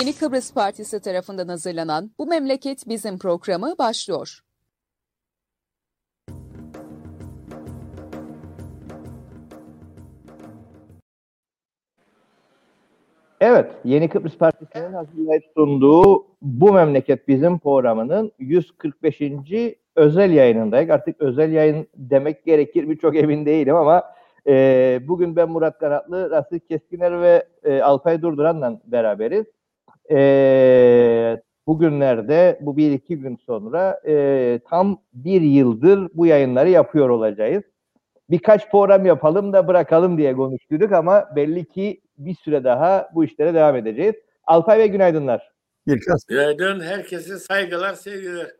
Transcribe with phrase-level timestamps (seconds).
[0.00, 4.40] Yeni Kıbrıs Partisi tarafından hazırlanan Bu Memleket Bizim programı başlıyor.
[13.40, 19.20] Evet, Yeni Kıbrıs Partisi'nin hazırlayıp sunduğu Bu Memleket Bizim programının 145.
[19.96, 20.90] özel yayınındayız.
[20.90, 24.04] Artık özel yayın demek gerekir mi çok emin değilim ama
[24.46, 29.46] e, bugün ben Murat Kanatlı, Rasil Keskiner ve e, Alpay Durduran'la beraberiz.
[30.10, 37.62] E, bugünlerde, bu bir iki gün sonra e, tam bir yıldır bu yayınları yapıyor olacağız.
[38.30, 43.54] Birkaç program yapalım da bırakalım diye konuştuk ama belli ki bir süre daha bu işlere
[43.54, 44.14] devam edeceğiz.
[44.44, 45.52] Alpay ve günaydınlar.
[45.86, 46.24] Birkaç.
[46.28, 46.80] Günaydın.
[46.80, 48.50] Herkese saygılar, sevgiler.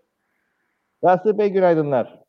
[1.05, 2.21] Rasul Bey günaydınlar.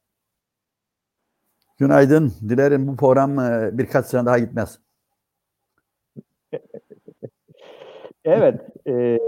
[1.78, 2.34] Günaydın.
[2.50, 4.80] Dilerim bu program e, birkaç sene daha gitmez.
[8.26, 8.62] evet.
[8.88, 9.20] E,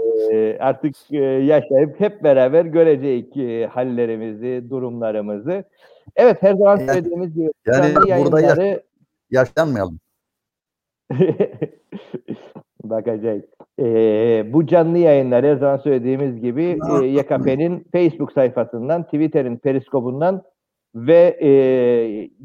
[0.60, 5.64] artık e, yaşayıp hep beraber göreceğiz e, hallerimizi, durumlarımızı.
[6.16, 8.66] Evet her zaman yani, söylediğimiz gibi yani burada yayınları...
[8.66, 8.78] yaş
[9.30, 9.98] yaşlanmayalım.
[12.84, 13.42] Bakacağız.
[13.80, 20.42] Ee, bu canlı yayınlar her zaman söylediğimiz gibi e, YKP'nin Facebook sayfasından, Twitter'in periskobundan
[20.94, 21.50] ve e,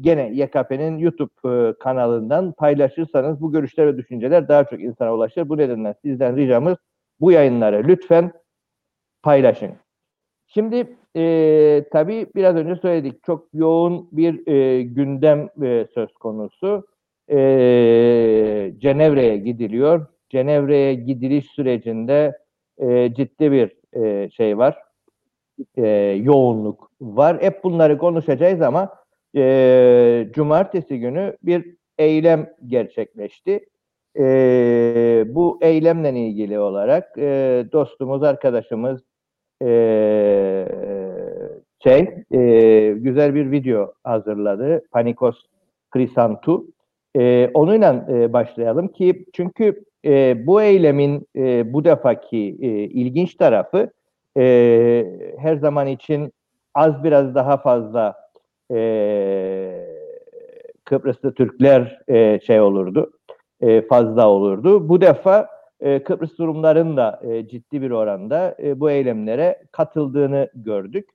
[0.00, 5.48] gene YKP'nin YouTube e, kanalından paylaşırsanız bu görüşler ve düşünceler daha çok insana ulaşır.
[5.48, 6.76] Bu nedenle sizden ricamız
[7.20, 8.32] bu yayınları lütfen
[9.22, 9.70] paylaşın.
[10.46, 16.86] Şimdi e, tabii biraz önce söyledik çok yoğun bir e, gündem e, söz konusu.
[17.30, 17.36] E,
[18.78, 20.06] Cenevre'ye gidiliyor.
[20.30, 22.38] Cenevre'ye gidiliş sürecinde
[22.78, 24.78] e, ciddi bir e, şey var,
[25.76, 25.86] e,
[26.22, 27.42] yoğunluk var.
[27.42, 28.94] Hep bunları konuşacağız ama
[29.36, 33.60] e, cumartesi günü bir eylem gerçekleşti.
[34.18, 39.00] E, bu eylemle ilgili olarak e, dostumuz, arkadaşımız
[39.62, 40.66] e,
[41.82, 44.82] şey e, güzel bir video hazırladı.
[44.90, 45.36] Panikos
[45.90, 46.66] Krisantu.
[47.16, 53.90] E, onunla e, başlayalım ki çünkü e, bu eylemin e, bu defaki e, ilginç tarafı
[54.36, 56.32] e, her zaman için
[56.74, 58.14] az biraz daha fazla
[58.72, 59.86] e,
[60.84, 63.12] Kıbrıslı Türkler e, şey olurdu,
[63.60, 64.88] e, fazla olurdu.
[64.88, 65.48] Bu defa
[65.80, 71.08] e, Kıbrıs durumların da e, ciddi bir oranda e, bu eylemlere katıldığını gördük.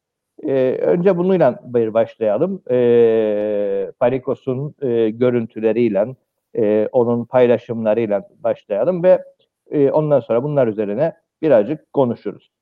[0.43, 2.61] E, önce bununla bir başlayalım.
[2.71, 6.15] E, Parikos'un e, görüntüleriyle,
[6.55, 9.23] e, onun paylaşımlarıyla başlayalım ve
[9.71, 12.54] e, ondan sonra bunlar üzerine birazcık konuşuruz.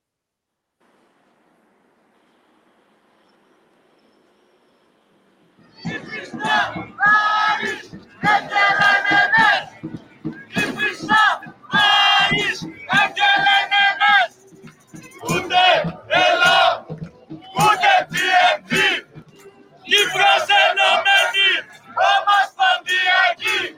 [8.23, 9.69] Ertelememez.
[10.55, 11.41] Kıbrıs'ta
[11.71, 14.33] Paris ertelememez.
[15.21, 16.85] Bunde Ela
[17.55, 18.71] Bunde TMT
[19.85, 21.65] Kıbrıs ertelemedi.
[21.97, 23.77] Ramazan diyeki.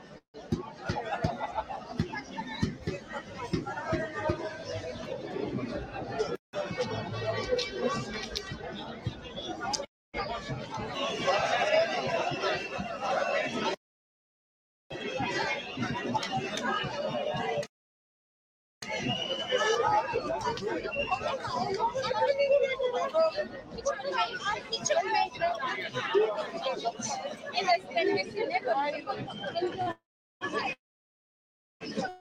[27.53, 27.65] En
[31.99, 32.11] las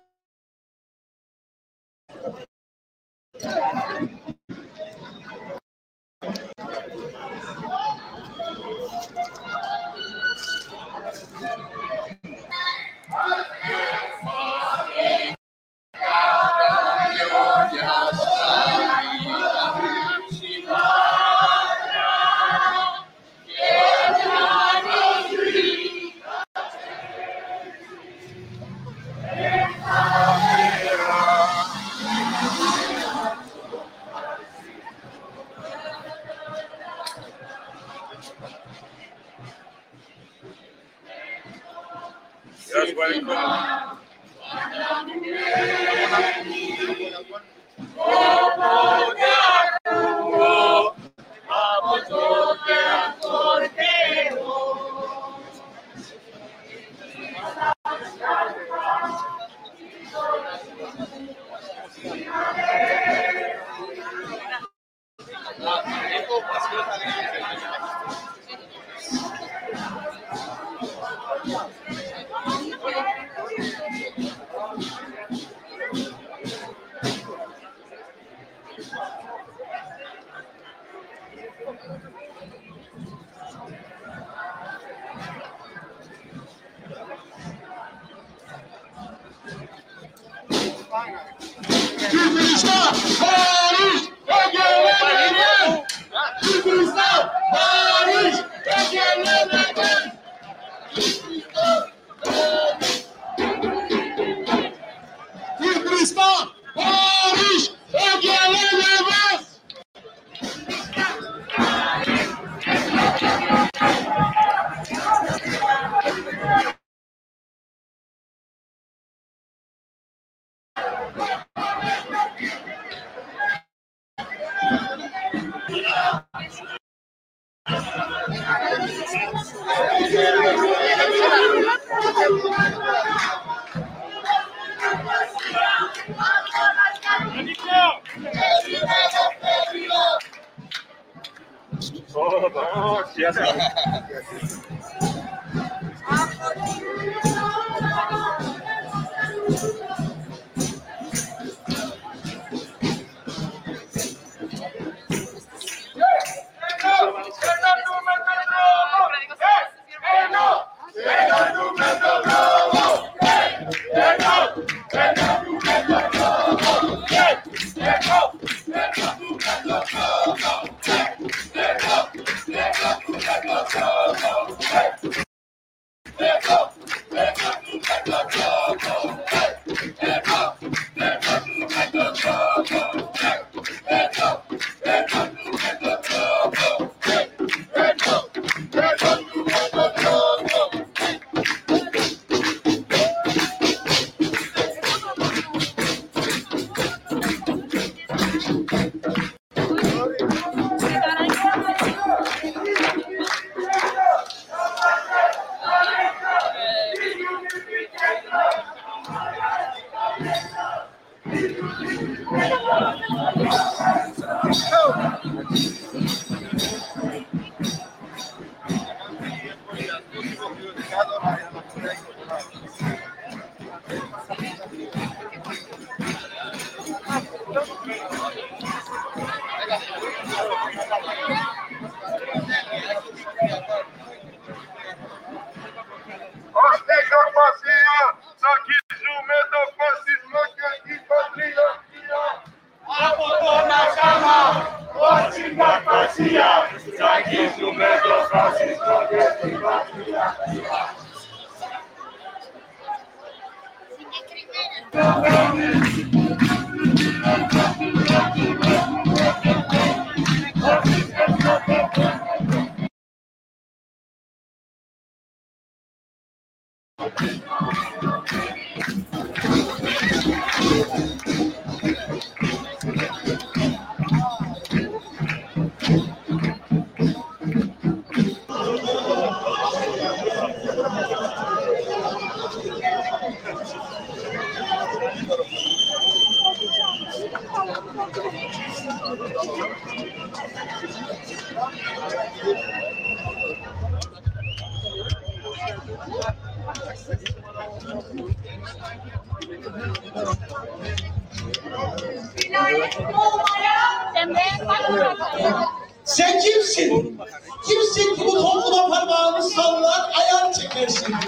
[310.87, 311.20] decir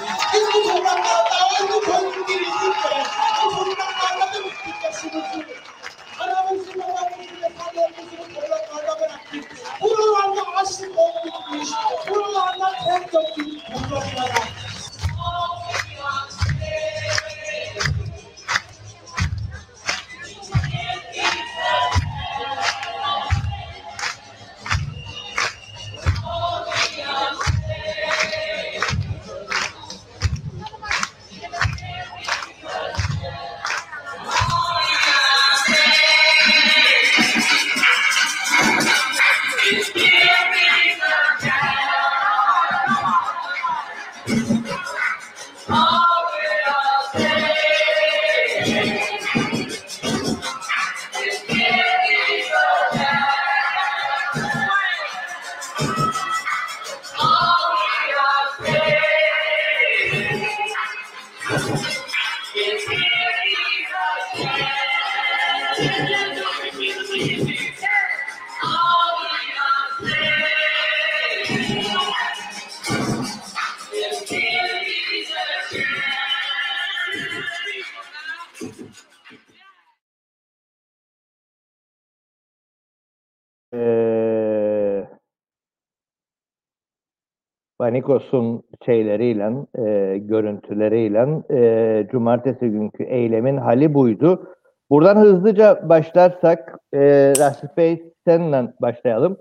[87.82, 94.56] Panikos'un şeyleriyle, e, görüntüleriyle e, cumartesi günkü eylemin hali buydu.
[94.90, 96.98] Buradan hızlıca başlarsak e,
[97.38, 99.36] Rasif Bey seninle başlayalım.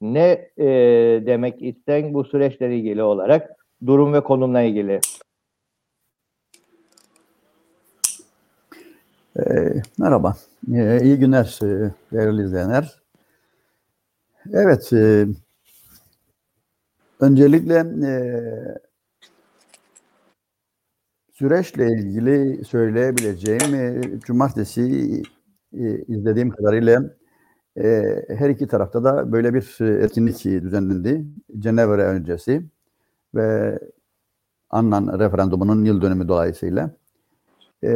[0.00, 0.66] Ne e,
[1.26, 3.50] demek isten bu süreçle ilgili olarak
[3.86, 5.00] durum ve konumla ilgili?
[9.38, 10.36] Ee, merhaba,
[10.74, 13.02] ee, iyi günler e, değerli izleyenler.
[14.52, 15.26] Evet, e,
[17.20, 17.74] öncelikle
[18.06, 18.12] e,
[21.32, 24.82] süreçle ilgili söyleyebileceğim, e, cumartesi
[25.72, 27.02] e, izlediğim kadarıyla
[27.76, 31.26] e, her iki tarafta da böyle bir e, etkinlik düzenlendi.
[31.58, 32.62] Cenevre öncesi
[33.34, 33.78] ve
[34.70, 36.90] Annan referandumunun yıl dönümü dolayısıyla.
[37.84, 37.90] E,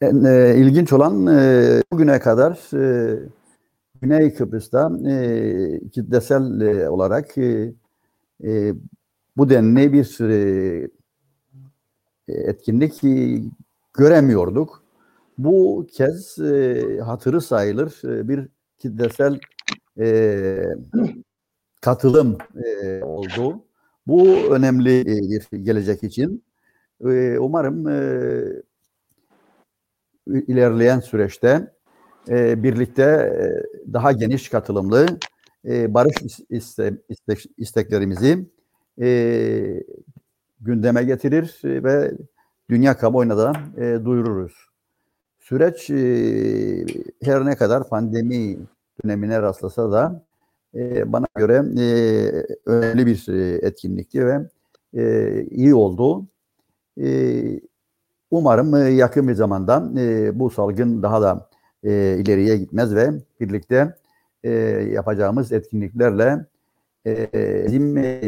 [0.00, 3.18] en, e, ilginç olan e, bugüne kadar e,
[4.02, 7.72] Güney Kıbrıs'ta e, kitlesel e, olarak e,
[8.44, 8.74] e,
[9.36, 10.88] bu denli bir e,
[12.28, 13.42] etkinlik e,
[13.94, 14.84] göremiyorduk.
[15.38, 19.40] Bu kez e, hatırı sayılır e, bir kitlesel
[19.98, 20.64] e,
[21.80, 23.64] katılım e, oldu.
[24.06, 26.44] Bu önemli e, bir gelecek için.
[27.04, 28.42] E, umarım e,
[30.26, 31.72] ilerleyen süreçte
[32.28, 35.06] e, birlikte e, daha geniş katılımlı
[35.64, 36.14] e, barış
[36.50, 38.46] iste, iste, isteklerimizi
[39.00, 39.82] e,
[40.60, 42.12] gündeme getirir ve
[42.70, 43.52] dünya kamuoyuna da
[44.04, 44.52] duyururuz.
[45.38, 45.90] Süreç
[47.22, 48.58] her ne kadar pandemi
[49.04, 50.24] dönemine rastlasa da
[51.12, 51.58] bana göre
[52.66, 53.28] önemli bir
[53.62, 54.48] etkinlikti ve
[55.50, 56.26] iyi oldu.
[58.30, 59.90] Umarım yakın bir zamanda
[60.38, 61.50] bu salgın daha da
[61.84, 63.10] e, ileriye gitmez ve
[63.40, 63.94] birlikte
[64.44, 64.50] e,
[64.92, 66.46] yapacağımız etkinliklerle
[67.06, 67.28] e,
[67.66, 68.20] bizim e,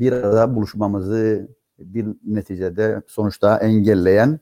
[0.00, 4.40] bir arada buluşmamızı bir neticede sonuçta engelleyen,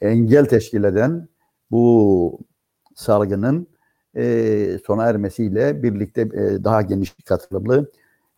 [0.00, 1.28] engel teşkil eden
[1.70, 2.38] bu
[2.94, 3.66] salgının
[4.16, 7.90] e, sona ermesiyle birlikte e, daha geniş katılımlı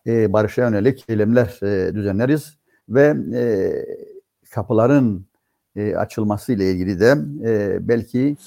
[0.07, 2.57] e, barışa yönelik eylemler e, düzenleriz
[2.89, 3.73] ve e,
[4.51, 5.25] kapıların
[5.75, 8.37] e, açılması ile ilgili de e, belki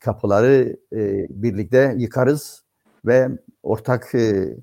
[0.00, 2.64] kapıları e, birlikte yıkarız
[3.06, 3.28] ve
[3.62, 4.56] ortak e,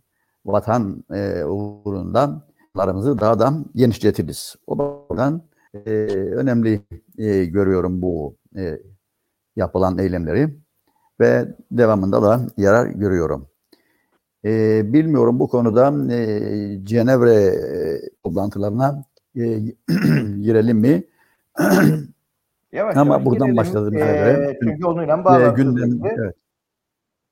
[0.46, 2.48] vatan e, uğrunda
[2.78, 4.56] larımızı daha da genişletiriz.
[4.68, 5.90] O bakımdan e,
[6.36, 6.82] önemli
[7.18, 8.80] e, görüyorum bu e,
[9.56, 10.56] yapılan eylemleri
[11.20, 13.48] ve devamında da yarar görüyorum.
[14.46, 19.04] E, bilmiyorum bu konuda e, Cenevre e, toplantılarına
[19.36, 19.42] e,
[20.42, 21.04] girelim mi?
[22.74, 23.58] Yavaş Ama yavaş buradan girelim.
[23.58, 25.56] başladığımıza Ee, göre çünkü onunla e, bağlantılı.
[25.56, 26.36] gündem, evet.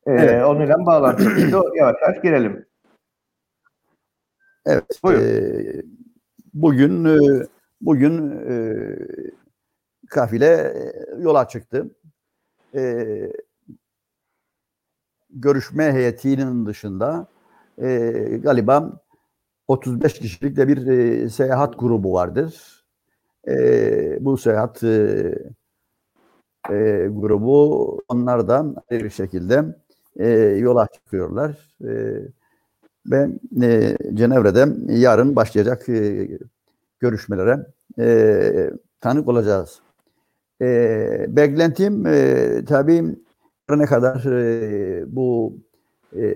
[0.07, 0.45] Ee, Evet.
[0.45, 1.39] Onunla bağlantılı.
[1.75, 2.65] yavaş yavaş girelim.
[4.65, 4.99] Evet.
[5.03, 5.23] Buyurun.
[5.23, 5.81] e,
[6.53, 7.17] bugün e,
[7.81, 8.85] bugün e,
[10.09, 11.95] kafile e, yola çıktı.
[12.75, 12.83] E,
[15.29, 17.27] görüşme heyetinin dışında
[17.81, 17.87] e,
[18.43, 19.01] galiba
[19.67, 22.80] 35 kişilik de bir e, seyahat grubu vardır.
[23.47, 25.35] E, bu seyahat e,
[26.69, 29.63] e, grubu onlar da bir şekilde
[30.19, 31.75] e, yola çıkıyorlar.
[31.83, 32.21] E,
[33.05, 33.29] ve
[33.61, 36.29] e, Cenevre'de yarın başlayacak e,
[36.99, 37.65] görüşmelere
[37.99, 38.71] e,
[39.01, 39.79] tanık olacağız.
[40.61, 43.15] E, beklentim e, tabii
[43.69, 45.57] ne kadar e, bu
[46.17, 46.35] e,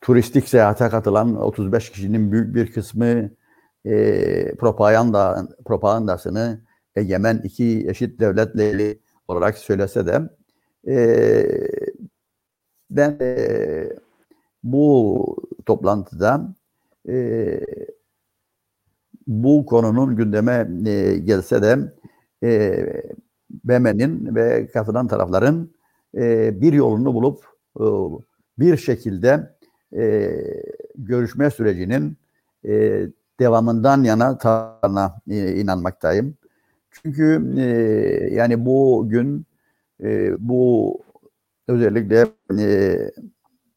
[0.00, 3.30] turistik seyahate katılan 35 kişinin büyük bir kısmı
[3.84, 6.60] e, propaganda propagandasını
[6.96, 10.20] egemen iki eşit devletle olarak söylese de
[10.88, 11.46] e,
[12.90, 13.88] ben e,
[14.62, 16.54] bu toplantıda
[17.08, 17.60] e,
[19.26, 21.78] bu konunun gündeme e, gelse de
[22.42, 22.86] e,
[23.50, 25.70] BM'nin ve katılan tarafların
[26.14, 27.44] e, bir yolunu bulup
[27.80, 27.84] e,
[28.58, 29.56] bir şekilde
[29.96, 30.30] e,
[30.96, 32.16] görüşme sürecinin
[32.68, 33.06] e,
[33.40, 36.36] devamından yana tarafına e, inanmaktayım.
[36.90, 37.64] Çünkü e,
[38.34, 39.46] yani bu gün
[40.02, 40.98] e, bu
[41.68, 42.26] özellikle
[42.58, 42.96] e,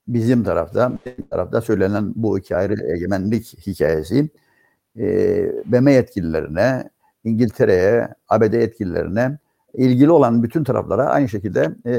[0.07, 4.29] bizim tarafta bizim tarafta söylenen bu iki ayrı egemenlik hikayesi
[4.97, 5.05] e,
[5.65, 6.89] BM yetkililerine,
[7.23, 9.37] İngiltere'ye, ABD yetkililerine
[9.73, 11.93] ilgili olan bütün taraflara aynı şekilde e,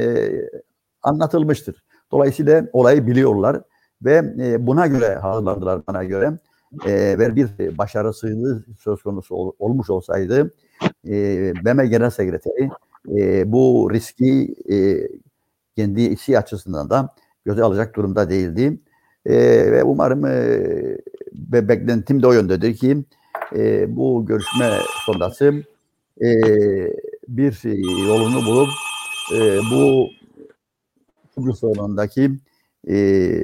[1.02, 1.84] anlatılmıştır.
[2.12, 3.60] Dolayısıyla olayı biliyorlar
[4.02, 6.38] ve e, buna göre hazırlandılar bana göre.
[6.86, 10.54] E, ve bir başarısızlığı söz konusu ol, olmuş olsaydı
[11.08, 12.70] e, BM Genel Sekreteri
[13.16, 15.08] e, bu riski e,
[15.76, 17.14] kendi işi açısından da
[17.44, 18.80] göze alacak durumda değildi.
[19.26, 19.34] E,
[19.72, 20.66] ve umarım e,
[21.32, 23.04] beklentim de o yöndedir ki
[23.56, 24.70] e, bu görüşme
[25.06, 25.64] sonrası
[26.22, 26.28] e,
[27.28, 27.62] bir
[28.06, 28.68] yolunu bulup
[29.34, 30.08] e, bu
[31.34, 32.30] Kıbrıs sorunundaki
[32.88, 33.36] e,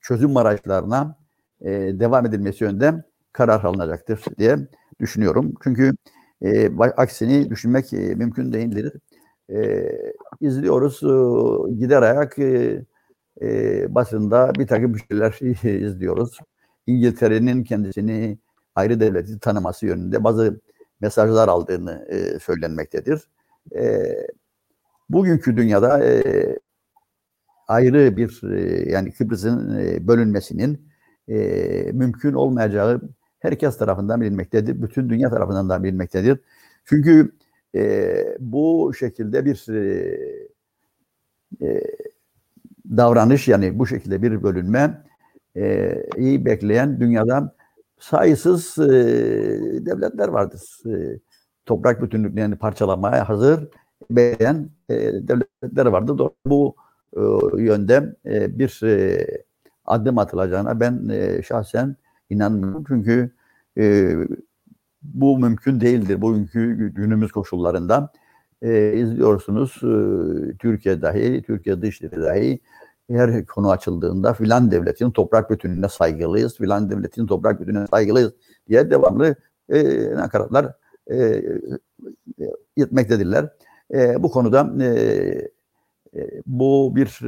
[0.00, 1.16] çözüm araçlarına
[1.64, 4.56] e, devam edilmesi yönünde karar alınacaktır diye
[5.00, 5.54] düşünüyorum.
[5.64, 5.92] Çünkü
[6.42, 8.92] e, aksini düşünmek e, mümkün değildir.
[9.50, 9.90] E,
[10.40, 12.84] izliyoruz, e, gider ayak e,
[13.42, 15.38] e, basında bir takım şeyler
[15.80, 16.38] izliyoruz.
[16.86, 18.38] İngiltere'nin kendisini
[18.74, 20.60] ayrı devleti tanıması yönünde bazı
[21.00, 23.28] mesajlar aldığını e, söylenmektedir.
[23.76, 24.12] E,
[25.10, 26.58] bugünkü dünyada e,
[27.68, 30.88] ayrı bir e, yani Kıbrıs'ın e, bölünmesinin
[31.28, 31.36] e,
[31.92, 33.00] mümkün olmayacağı
[33.40, 34.82] herkes tarafından bilinmektedir.
[34.82, 36.38] Bütün dünya tarafından da bilinmektedir.
[36.84, 37.32] Çünkü
[37.74, 40.18] e, bu şekilde bir e,
[41.62, 41.80] e,
[42.96, 45.04] davranış yani bu şekilde bir bölünme
[45.56, 47.54] e, iyi bekleyen dünyada
[47.98, 48.88] sayısız e,
[49.86, 50.62] devletler vardır.
[50.86, 51.18] E,
[51.66, 53.68] toprak bütünlüklerini parçalamaya hazır
[54.10, 54.96] beğen e,
[55.28, 56.30] devletler vardır.
[56.46, 56.76] Bu
[57.16, 57.20] e,
[57.62, 59.26] yönde e, bir e,
[59.84, 61.96] adım atılacağına ben e, şahsen
[62.30, 62.84] inanmıyorum.
[62.88, 63.30] Çünkü
[63.78, 64.14] e,
[65.02, 66.20] bu mümkün değildir.
[66.20, 68.12] Bugünkü günümüz koşullarında
[68.62, 69.80] e, izliyorsunuz
[70.58, 72.60] Türkiye dahi, Türkiye dışları dahi
[73.10, 78.32] her konu açıldığında filan devletin toprak bütünlüğüne saygılıyız, filan devletin toprak bütünlüğüne saygılıyız
[78.68, 79.34] diye devamlı
[79.68, 80.66] e, nakaratlar
[81.10, 81.42] e,
[82.76, 83.48] yetmektedirler.
[83.94, 85.48] E, bu konuda e,
[86.46, 87.20] bu bir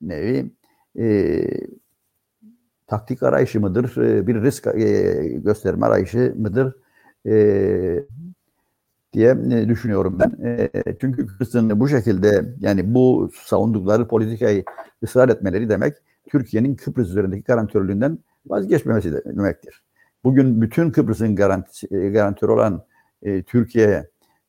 [0.00, 0.50] nevi
[0.98, 1.44] e,
[2.86, 5.12] taktik arayışı mıdır, e, bir risk e,
[5.44, 6.76] gösterme arayışı mıdır
[7.26, 8.04] e,
[9.12, 10.44] diye e, düşünüyorum ben.
[10.44, 14.64] E, çünkü Kıbrıs'ın bu şekilde yani bu savundukları politikayı
[15.02, 15.94] ısrar etmeleri demek
[16.30, 19.82] Türkiye'nin Kıbrıs üzerindeki garantörlüğünden vazgeçmemesi demektir.
[20.24, 22.84] Bugün bütün Kıbrıs'ın garanti, e, garantörü olan
[23.22, 24.08] e, Türkiye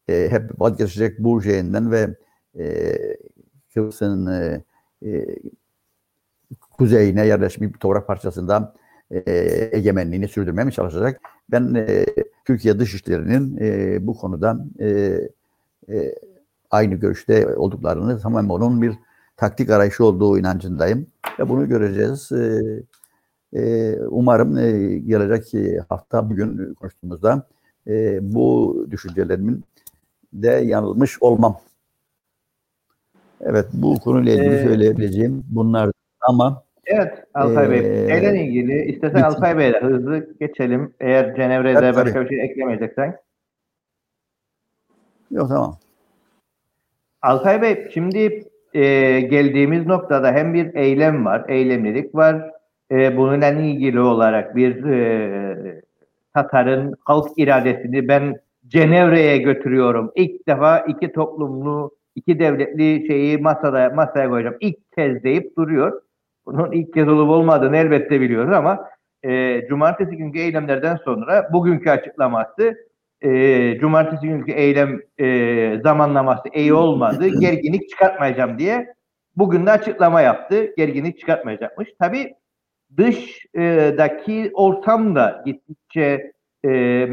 [0.09, 2.15] e, hep vazgeçecek bu şeyinden ve
[2.59, 2.95] e,
[3.73, 4.63] Kıbrıs'ın e,
[5.05, 5.25] e,
[6.71, 8.73] kuzeyine yerleşmiş bir toprak parçasında
[9.11, 9.21] e,
[9.71, 11.21] egemenliğini sürdürmeye mi çalışacak?
[11.51, 12.05] Ben e,
[12.45, 15.19] Türkiye Dışişleri'nin e, bu konuda e,
[16.71, 18.93] aynı görüşte olduklarını tamamen onun bir
[19.37, 21.07] taktik arayışı olduğu inancındayım.
[21.39, 22.31] Ve bunu göreceğiz.
[24.09, 24.55] Umarım
[25.07, 25.53] gelecek
[25.89, 27.47] hafta bugün konuştuğumuzda
[28.21, 29.63] bu düşüncelerimin
[30.33, 31.59] de yanılmış olmam.
[33.41, 37.81] Evet bu konuyla ilgili ee, söyleyebileceğim bunlar ama Evet Alpay ee, Bey.
[37.81, 40.93] Şeyle ilgili istesen Alpay Bey'le hızlı geçelim.
[40.99, 43.17] Eğer Cenevre'de evet, başka bir şey eklemeyeceksen.
[45.31, 45.77] Yok tamam.
[47.21, 48.81] Alpay Bey şimdi e,
[49.21, 52.51] geldiğimiz noktada hem bir eylem var, eylemlilik var.
[52.91, 55.81] E, bununla ilgili olarak bir e,
[56.33, 60.11] Tatar'ın halk iradesini ben Cenevre'ye götürüyorum.
[60.15, 64.57] İlk defa iki toplumlu, iki devletli şeyi masada masaya koyacağım.
[64.59, 66.01] İlk kez deyip duruyor.
[66.45, 68.89] Bunun ilk kez olup olmadığını elbette biliyoruz ama
[69.23, 72.75] e, cumartesi günkü eylemlerden sonra bugünkü açıklaması
[73.21, 77.27] e, cumartesi günkü eylem e, zamanlaması iyi olmadı.
[77.39, 78.93] Gerginlik çıkartmayacağım diye
[79.35, 80.73] bugün de açıklama yaptı.
[80.77, 81.89] Gerginlik çıkartmayacakmış.
[81.99, 82.33] Tabii
[82.97, 86.31] dışdaki ortam da gittikçe
[86.65, 87.07] e,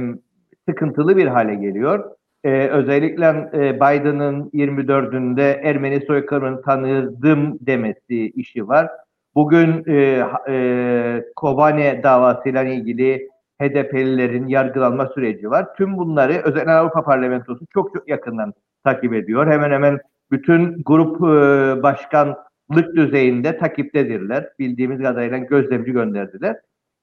[0.68, 2.10] sıkıntılı bir hale geliyor.
[2.46, 8.90] E, özellikle e, Biden'ın 24'ünde Ermeni soykırımını tanıdım demesi işi var.
[9.34, 13.28] Bugün e, e, Kobane davasıyla ilgili
[13.60, 15.74] HDP'lilerin yargılanma süreci var.
[15.76, 18.54] Tüm bunları özellikle Avrupa Parlamentosu çok çok yakından
[18.84, 19.46] takip ediyor.
[19.46, 19.98] Hemen hemen
[20.30, 24.48] bütün grup e, başkanlık düzeyinde takiptedirler.
[24.58, 26.56] Bildiğimiz kadarıyla gözlemci gönderdiler.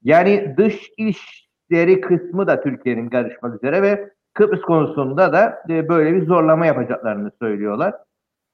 [0.03, 6.28] Yani dış işleri kısmı da Türkiye'nin karışmak üzere ve Kıbrıs konusunda da e, böyle bir
[6.28, 7.93] zorlama yapacaklarını söylüyorlar.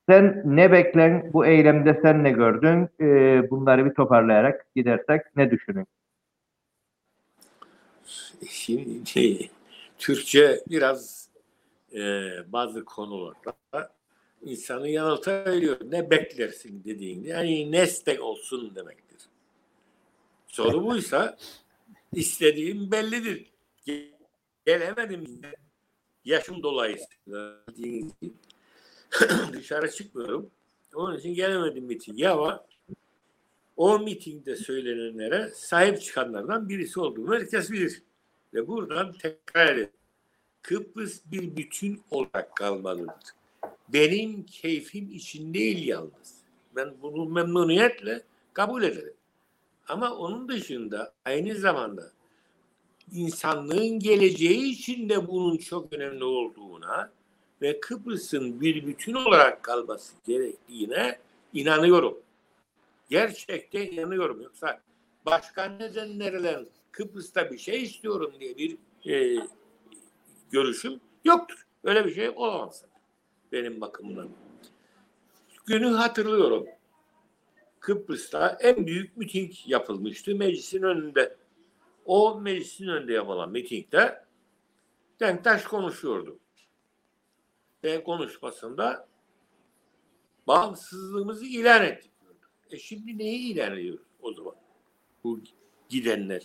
[0.10, 2.89] Sen ne beklen bu eylemde sen ne gördün?
[3.02, 5.88] Ee, bunları bir toparlayarak gidersek ne düşünün?
[8.50, 9.52] Şimdi şey,
[9.98, 11.30] Türkçe biraz
[11.94, 13.94] e, bazı konularda
[14.42, 15.78] insanı yanıltabiliyor.
[15.92, 19.18] Ne beklersin dediğinde yani nestek olsun demektir.
[20.48, 21.38] Soru buysa
[22.13, 23.54] istediğim bellidir.
[24.65, 25.42] Gelemedim
[26.30, 27.65] yaşım dolayısıyla
[29.54, 30.50] dışarı çıkmıyorum.
[30.96, 32.65] Onun için gelemedim mitinge ama
[33.78, 38.04] o mitingde söylenenlere sahip çıkanlardan birisi olduğumu herkes bilir.
[38.54, 39.89] Ve buradan tekrar edin.
[40.62, 43.13] Kıbrıs bir bütün olarak kalmalıdır.
[43.89, 46.44] Benim keyfim için değil yalnız.
[46.76, 49.13] Ben bunu memnuniyetle kabul ederim.
[49.88, 52.12] Ama onun dışında aynı zamanda
[53.13, 57.12] insanlığın geleceği için de bunun çok önemli olduğuna
[57.62, 61.19] ve Kıbrıs'ın bir bütün olarak kalması gerektiğine
[61.54, 62.19] inanıyorum.
[63.10, 64.41] Gerçekten inanıyorum.
[64.41, 64.82] Yoksa
[65.26, 68.78] başka nedenlerle Kıbrıs'ta bir şey istiyorum diye bir
[69.12, 69.43] e,
[70.52, 71.65] görüşüm yoktur.
[71.84, 72.84] Öyle bir şey olamaz
[73.52, 74.30] benim bakımdan.
[75.65, 76.65] Günü hatırlıyorum.
[77.80, 81.36] Kıbrıs'ta en büyük miting yapılmıştı meclisin önünde.
[82.10, 84.26] O meclisin önünde yapılan mitingde
[85.19, 86.39] Denktaş konuşuyordu.
[87.84, 89.08] Ve konuşmasında
[90.48, 92.12] bağımsızlığımızı ilan ettik.
[92.72, 94.56] E şimdi neyi ilan ediyoruz o zaman?
[95.24, 95.39] Bu
[95.89, 96.41] gidenler.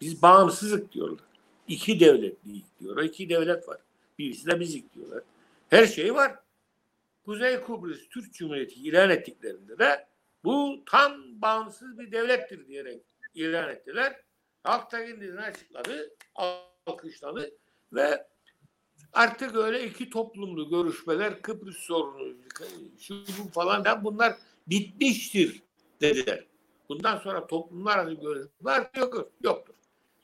[0.00, 1.26] Biz bağımsızlık diyorlar.
[1.68, 3.02] İki devletliyiz diyorlar.
[3.02, 3.80] İki devlet var.
[4.18, 5.22] Birisi de bizik diyorlar.
[5.70, 6.38] Her şey var.
[7.24, 10.06] Kuzey Kıbrıs Türk Cumhuriyeti ilan ettiklerinde de
[10.44, 13.02] bu tam bağımsız bir devlettir diyerek
[13.34, 14.29] ilan ettiler.
[14.64, 16.10] Halk da kendini açıkladı,
[16.86, 17.50] alkışladı
[17.92, 18.26] ve
[19.12, 22.34] artık öyle iki toplumlu görüşmeler Kıbrıs sorunu
[23.00, 25.62] şu bu falan da bunlar bitmiştir
[26.00, 26.44] dediler.
[26.88, 29.74] Bundan sonra toplumlar arası görüşmeler yok, yoktur.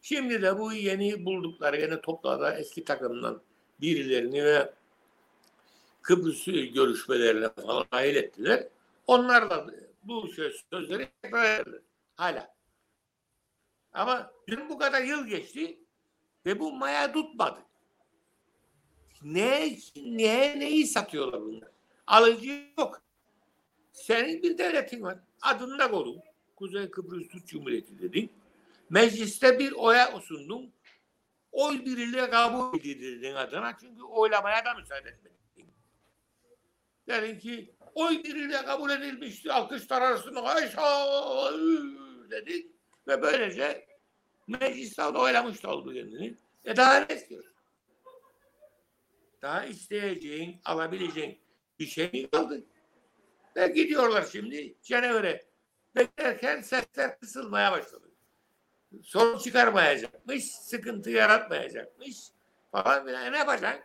[0.02, 3.42] Şimdi de bu yeni buldukları yeni toplada eski takımdan
[3.80, 4.72] birilerini ve
[6.02, 8.68] Kıbrıs görüşmelerine falan dahil ettiler.
[9.06, 9.66] Onlarla
[10.02, 11.08] bu söz, sözleri.
[12.16, 12.55] Hala.
[13.96, 15.78] Ama dün bu kadar yıl geçti
[16.46, 17.60] ve bu maya tutmadı.
[19.22, 21.68] Ne, ne, neyi satıyorlar bunlar?
[22.06, 23.02] Alıcı yok.
[23.92, 25.18] Senin bir devletin var.
[25.42, 26.20] Adını da koydun.
[26.56, 28.32] Kuzey Kıbrıs Türk Cumhuriyeti dedin.
[28.90, 30.72] Mecliste bir oya sundun.
[31.52, 33.76] Oy birliğe kabul edildin adına.
[33.80, 35.36] Çünkü oylamaya da müsaade etmedin.
[37.08, 39.52] Dedin ki oy birliğe kabul edilmişti.
[39.52, 40.44] Alkışlar arasında
[42.30, 42.76] dedik.
[43.08, 43.85] Ve böylece
[44.46, 46.34] mecliste oylamış oldu kendini.
[46.64, 47.52] E daha ne istiyorsun?
[49.42, 51.38] Daha isteyeceğin, alabileceğin
[51.78, 52.64] bir şey mi kaldı?
[53.56, 55.44] Ve gidiyorlar şimdi Cenevre.
[55.96, 58.10] Beklerken sesler kısılmaya başladı.
[59.02, 62.30] Sorun çıkarmayacakmış, sıkıntı yaratmayacakmış
[62.72, 63.26] falan filan.
[63.26, 63.82] E ne yapacaksın?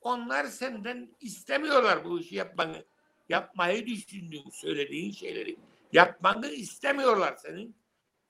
[0.00, 2.84] Onlar senden istemiyorlar bu işi yapmanı.
[3.28, 5.56] Yapmayı düşündüğün, söylediğin şeyleri
[5.92, 7.76] yapmanı istemiyorlar senin.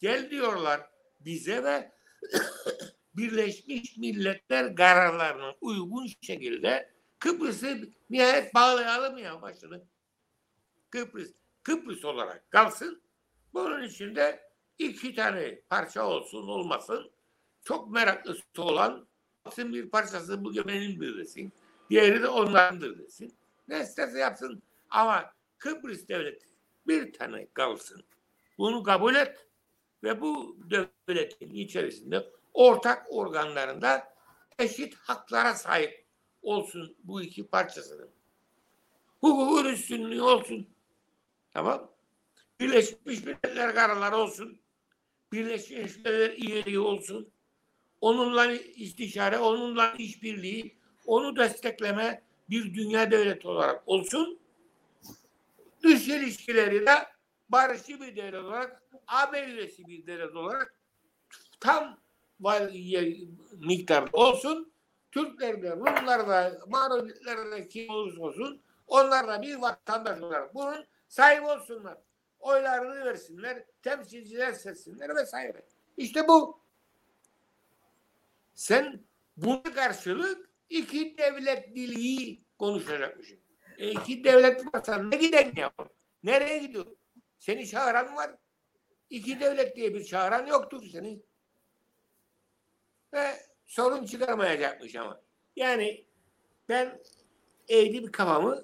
[0.02, 1.92] Gel diyorlar bize ve
[3.16, 9.84] Birleşmiş Milletler kararlarına uygun şekilde Kıbrıs'ı nihayet bağlayalım ya başını.
[10.90, 13.02] Kıbrıs, Kıbrıs olarak kalsın.
[13.54, 14.40] Bunun içinde
[14.78, 17.10] iki tane parça olsun olmasın.
[17.64, 19.08] Çok meraklısı olan
[19.58, 21.52] bir parçası bu benimdir desin.
[21.90, 23.34] Diğeri de onlarındır desin.
[23.68, 24.62] Ne isterse yapsın.
[24.90, 26.46] Ama Kıbrıs devleti
[26.86, 28.04] bir tane kalsın.
[28.58, 29.51] Bunu kabul et
[30.02, 34.14] ve bu devletin içerisinde ortak organlarında
[34.58, 36.04] eşit haklara sahip
[36.42, 38.10] olsun bu iki parçasının.
[39.20, 40.68] Hukukun üstünlüğü olsun.
[41.50, 41.90] Tamam.
[42.60, 44.60] Birleşmiş Milletler kararları olsun.
[45.32, 47.32] Birleşmiş Milletler üyeliği olsun.
[48.00, 54.38] Onunla istişare, onunla işbirliği, onu destekleme bir dünya devleti olarak olsun.
[55.82, 56.92] Dış ilişkileri de
[57.48, 60.74] barışçı bir devlet olarak, AB üyesi bir devlet olarak
[61.60, 61.98] tam
[63.58, 64.72] miktarda olsun.
[65.12, 70.86] Türkler de, Rumlar da, Maronitler de kim olursa olsun onlar da bir vatandaş olarak bunun
[71.08, 71.98] sahibi olsunlar.
[72.38, 75.66] Oylarını versinler, temsilciler seçsinler vesaire.
[75.96, 76.62] İşte bu.
[78.54, 79.04] Sen
[79.36, 83.38] buna karşılık iki devletliliği konuşacakmışsın.
[83.78, 85.72] E iki devlet varsa ne giden ya?
[86.22, 86.86] Nereye gidiyor?
[87.38, 88.30] Seni çağıran var.
[89.12, 91.20] İki devlet diye bir çağıran yoktur seni.
[93.14, 93.32] Ve
[93.64, 95.20] sorun çıkarmayacakmış ama.
[95.56, 96.04] Yani
[96.68, 97.00] ben
[97.68, 98.62] eğdim kafamı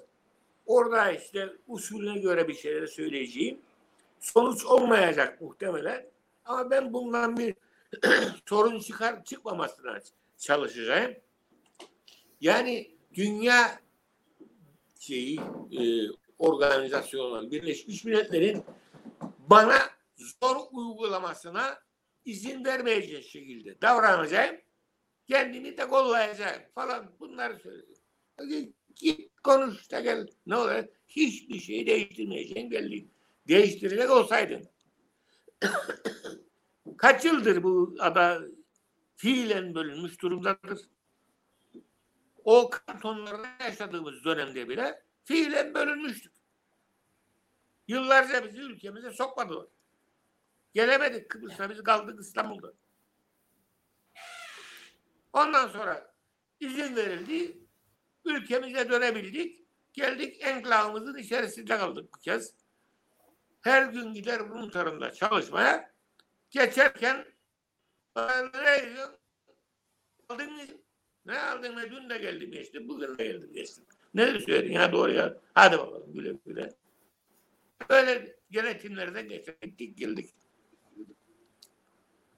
[0.65, 3.61] orada işte usulüne göre bir şeyler söyleyeceğim.
[4.19, 6.05] Sonuç olmayacak muhtemelen.
[6.45, 7.55] Ama ben bundan bir
[8.49, 9.99] sorun çıkar çıkmamasına
[10.37, 11.13] çalışacağım.
[12.41, 13.79] Yani dünya
[14.99, 15.39] şeyi
[15.71, 15.81] e,
[16.39, 18.63] organizasyonu Birleşmiş Milletler'in
[19.49, 21.79] bana zor uygulamasına
[22.25, 24.55] izin vermeyecek şekilde davranacağım.
[25.27, 27.93] Kendimi de kollayacağım falan bunları söyledi.
[28.95, 30.27] Git konuş da gel.
[30.45, 30.83] Ne olur?
[31.07, 33.07] Hiçbir şeyi değiştirmeyeceğim belli.
[33.47, 34.69] Değiştirecek olsaydın.
[36.97, 38.41] Kaç yıldır bu ada
[39.15, 40.79] fiilen bölünmüş durumdadır.
[42.43, 46.33] O kantonlarda yaşadığımız dönemde bile fiilen bölünmüştük.
[47.87, 49.67] Yıllarca bizi ülkemize sokmadılar.
[50.73, 52.73] Gelemedik Kıbrıs'a biz kaldık İstanbul'da.
[55.33, 56.13] Ondan sonra
[56.59, 57.57] izin verildi.
[58.25, 59.65] Ülkemize dönebildik.
[59.93, 62.53] Geldik enklavımızın içerisinde kaldık bu kez.
[63.61, 65.93] Her gün gider Rum tarımda çalışmaya.
[66.49, 67.25] Geçerken
[68.15, 69.19] bana ne diyor?
[70.29, 70.49] Aldın?
[71.25, 71.77] Ne aldın?
[71.91, 72.89] Dün de geldim geçtim.
[72.89, 73.85] Bugün de geldim geçtim.
[74.13, 75.41] Ne söyledin ya doğru ya.
[75.53, 76.73] Hadi bakalım güle güle.
[77.89, 80.35] Böyle yönetimlerden geçtik geldik.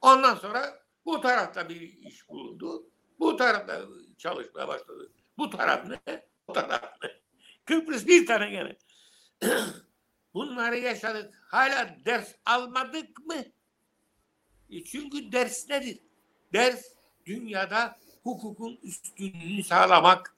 [0.02, 2.90] Ondan sonra bu tarafta bir iş bulundu.
[3.20, 3.82] Bu tarafta
[4.18, 5.12] çalışmaya başladı.
[5.38, 6.28] Bu taraf ne?
[6.48, 7.10] O taraf ne?
[7.66, 8.78] Kıbrıs bir tane gene.
[10.34, 11.34] Bunları yaşadık.
[11.48, 13.44] Hala ders almadık mı?
[14.70, 16.00] E çünkü ders nedir?
[16.54, 16.86] Ders
[17.26, 20.36] dünyada hukukun üstünlüğünü sağlamak,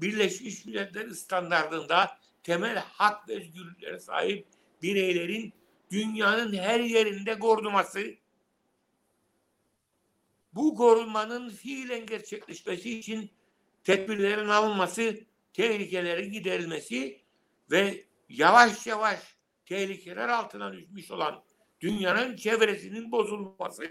[0.00, 4.46] Birleşmiş Milletler standartında temel hak ve özgürlüklere sahip
[4.82, 5.52] bireylerin
[5.90, 8.14] dünyanın her yerinde koruması,
[10.58, 13.30] bu korunmanın fiilen gerçekleşmesi için
[13.84, 15.20] tedbirlerin alınması,
[15.52, 17.20] tehlikelerin giderilmesi
[17.70, 21.42] ve yavaş yavaş tehlikeler altına düşmüş olan
[21.80, 23.88] dünyanın çevresinin bozulması,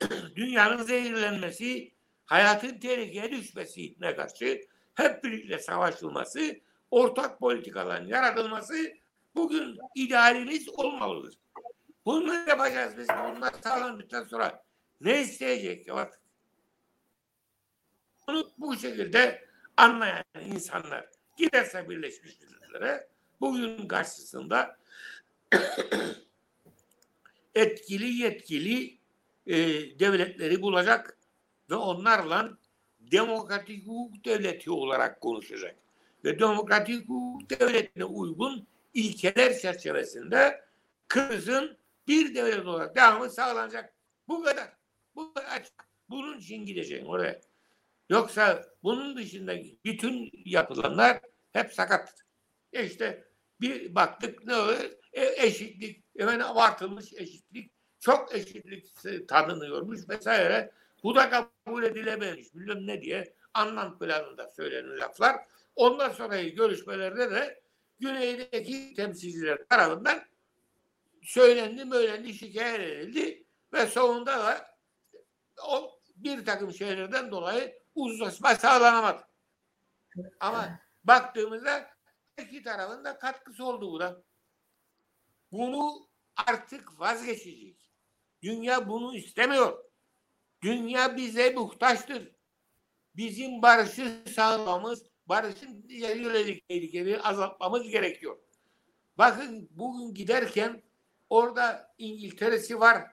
[0.36, 1.92] dünyanın zehirlenmesi,
[2.24, 4.60] hayatın tehlikeye düşmesine karşı
[4.94, 8.92] hep birlikte savaşılması, ortak politikaların yaratılması
[9.34, 11.34] bugün idealimiz olmalıdır.
[12.06, 13.08] Bunları yapacağız biz.
[13.08, 14.69] Bunlar sağlandıktan sonra
[15.00, 16.20] ne isteyecek ki artık?
[18.26, 23.08] Bunu bu şekilde anlayan insanlar giderse Birleşmiş Milletler'e
[23.40, 24.78] bugün karşısında
[27.54, 28.98] etkili yetkili
[29.46, 29.56] e,
[29.98, 31.18] devletleri bulacak
[31.70, 32.58] ve onlarla
[33.00, 35.76] demokratik hukuk devleti olarak konuşacak.
[36.24, 40.64] Ve demokratik hukuk devletine uygun ilkeler çerçevesinde
[41.08, 41.76] Kıbrıs'ın
[42.08, 43.94] bir devlet olarak devamı sağlanacak.
[44.28, 44.79] Bu kadar.
[45.14, 45.74] Bu açık.
[46.08, 47.40] Bunun için gideceğim oraya.
[48.08, 51.20] Yoksa bunun dışında bütün yapılanlar
[51.52, 52.14] hep sakat.
[52.72, 53.24] E işte
[53.60, 54.80] bir baktık ne oluyor?
[55.12, 60.72] E, eşitlik, hemen abartılmış eşitlik, çok eşitlik tanınıyormuş vesaire.
[61.02, 65.36] Bu da kabul edilememiş bilmem ne diye anlam planında söylenen laflar.
[65.76, 67.60] Ondan sonraki görüşmelerde de
[68.00, 70.22] güneydeki temsilciler tarafından
[71.22, 74.69] söylendi, söylendi, şikayet edildi ve sonunda da
[75.68, 79.22] o bir takım şeylerden dolayı uzlaşma sağlanamadı.
[80.40, 81.90] Ama baktığımızda
[82.42, 84.16] iki tarafın da katkısı oldu buna.
[85.52, 87.90] Bunu artık vazgeçecek.
[88.42, 89.84] Dünya bunu istemiyor.
[90.62, 92.32] Dünya bize muhtaçtır.
[93.16, 98.38] Bizim barışı sağlamamız, barışın yönelik tehlikeleri azaltmamız gerekiyor.
[99.18, 100.82] Bakın bugün giderken
[101.30, 103.10] orada İngiltere'si var.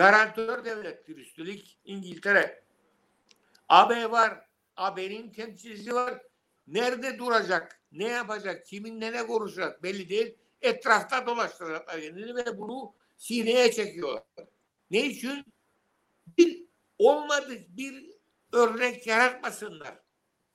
[0.00, 2.64] Garantör devlettir üstelik İngiltere.
[3.68, 4.46] AB var.
[4.76, 6.22] AB'nin temsilcisi var.
[6.66, 7.80] Nerede duracak?
[7.92, 8.66] Ne yapacak?
[8.66, 9.82] Kiminle ne konuşacak?
[9.82, 10.34] Belli değil.
[10.62, 14.22] Etrafta dolaştıracaklar kendini ve bunu sineye çekiyorlar.
[14.90, 15.44] Ne için?
[16.38, 16.64] Bir
[16.98, 18.10] olmadık bir
[18.52, 19.98] örnek yaratmasınlar.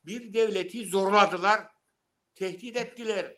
[0.05, 1.67] Bir devleti zorladılar,
[2.35, 3.35] tehdit ettiler,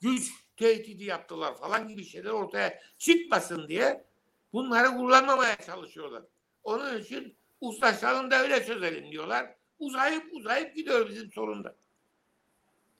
[0.00, 4.06] güç tehdidi yaptılar falan gibi şeyler ortaya çıkmasın diye
[4.52, 6.22] bunları kullanmamaya çalışıyorlar.
[6.64, 9.54] Onun için uzlaşalım da öyle çözelim diyorlar.
[9.78, 11.76] Uzayıp uzayıp gidiyor bizim sorunda.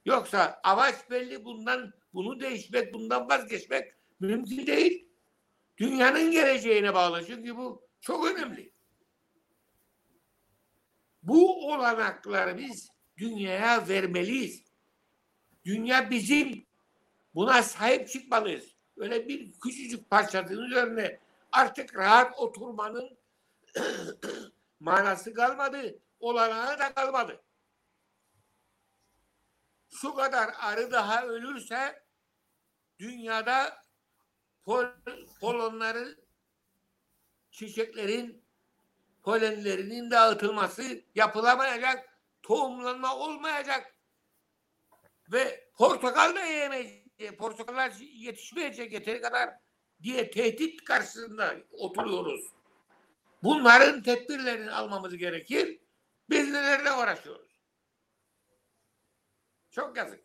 [0.05, 5.07] Yoksa amaç belli bundan bunu değişmek, bundan vazgeçmek mümkün değil.
[5.77, 8.71] Dünyanın geleceğine bağlı çünkü bu çok önemli.
[11.23, 14.63] Bu olanakları biz dünyaya vermeliyiz.
[15.65, 16.65] Dünya bizim.
[17.35, 18.75] Buna sahip çıkmalıyız.
[18.97, 21.19] Öyle bir küçücük parçanın üzerine
[21.51, 23.17] artık rahat oturmanın
[24.79, 25.99] manası kalmadı.
[26.19, 27.43] Olanağı da kalmadı.
[29.89, 32.03] Şu kadar arı daha ölürse
[32.99, 33.83] dünyada
[34.63, 34.85] pol,
[35.41, 36.17] polonları
[37.51, 38.45] çiçeklerin
[39.23, 40.83] polenlerinin dağıtılması
[41.15, 43.95] yapılamayacak, tohumlanma olmayacak
[45.31, 49.66] ve portakal da yiyemeyecek, portakallar yetişmeyecek yeteri kadar
[50.03, 52.41] diye tehdit karşısında oturuyoruz.
[53.43, 55.79] Bunların tedbirlerini almamız gerekir.
[56.29, 57.61] Biz nelerle uğraşıyoruz.
[59.71, 60.23] Çok yazık.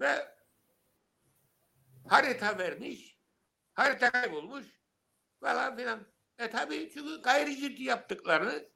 [0.00, 0.34] Ve
[2.08, 3.18] harita vermiş,
[3.74, 4.66] harita kaybolmuş
[5.40, 6.06] falan filan.
[6.38, 8.68] E tabi çünkü gayri ciddi yaptıklarını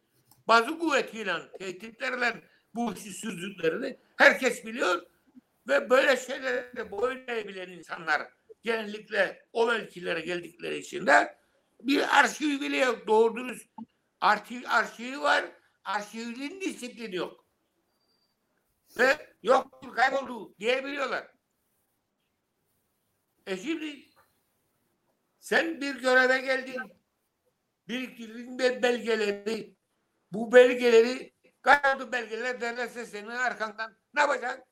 [0.49, 2.43] bazı kuvvetiyle, tehditlerle
[2.75, 5.07] bu işi sürdüklerini herkes biliyor.
[5.69, 8.29] Ve böyle şeylere boyun eğebilen insanlar
[8.63, 11.39] genellikle o mevkilere geldikleri için de
[11.81, 13.07] bir arşiv bile yok.
[13.07, 13.71] Doğru dürüst
[14.21, 15.45] arşiv, arşivi var.
[15.85, 17.47] Arşivinin disiplini yok.
[18.99, 21.33] Ve yoktur kayboldu diyebiliyorlar.
[23.47, 24.11] E şimdi
[25.41, 26.81] sen bir göreve geldin.
[27.89, 29.77] Biriktirdin be- belgeleri.
[30.33, 34.65] Bu belgeleri kayboldu belgeler derlerse senin arkandan ne yapacaksın?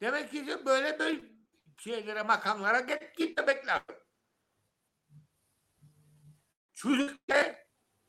[0.00, 1.33] Demek ki böyle böyle
[1.78, 3.96] şeylere makamlara git, gitmemek lazım.
[6.74, 7.66] Çocuk de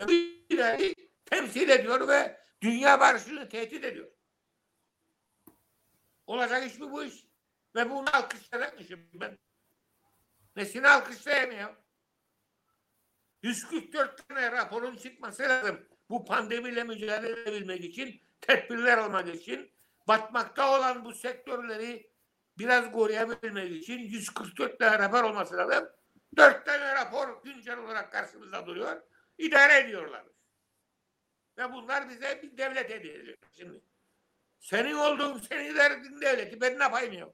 [0.07, 4.11] bir temsil ediyor ve dünya barışını tehdit ediyor.
[6.25, 7.25] Olacak iş mi bu iş?
[7.75, 9.37] Ve bunu alkışlayacakmışım ben.
[10.55, 11.75] Nesini alkışlayamıyor?
[13.43, 15.87] 144 tane raporun çıkması lazım.
[16.09, 19.71] Bu pandemiyle mücadele edebilmek için, tedbirler almak için,
[20.07, 22.14] batmakta olan bu sektörleri
[22.57, 25.89] biraz koruyabilmek için 144 tane rapor olması lazım.
[26.37, 29.01] 4 tane rapor güncel olarak karşımızda duruyor.
[29.37, 30.23] İdare ediyorlar.
[31.57, 33.37] Ve bunlar bize bir devlet ediyor.
[33.51, 33.81] Şimdi
[34.59, 37.29] senin olduğun, senin ettiğin devleti ben ne yapayım ya?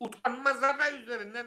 [0.00, 1.46] Utanmazlar üzerinden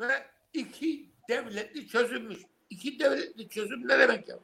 [0.00, 2.38] ve iki devletli çözülmüş.
[2.70, 4.38] İki devletli çözüm ne demek ya?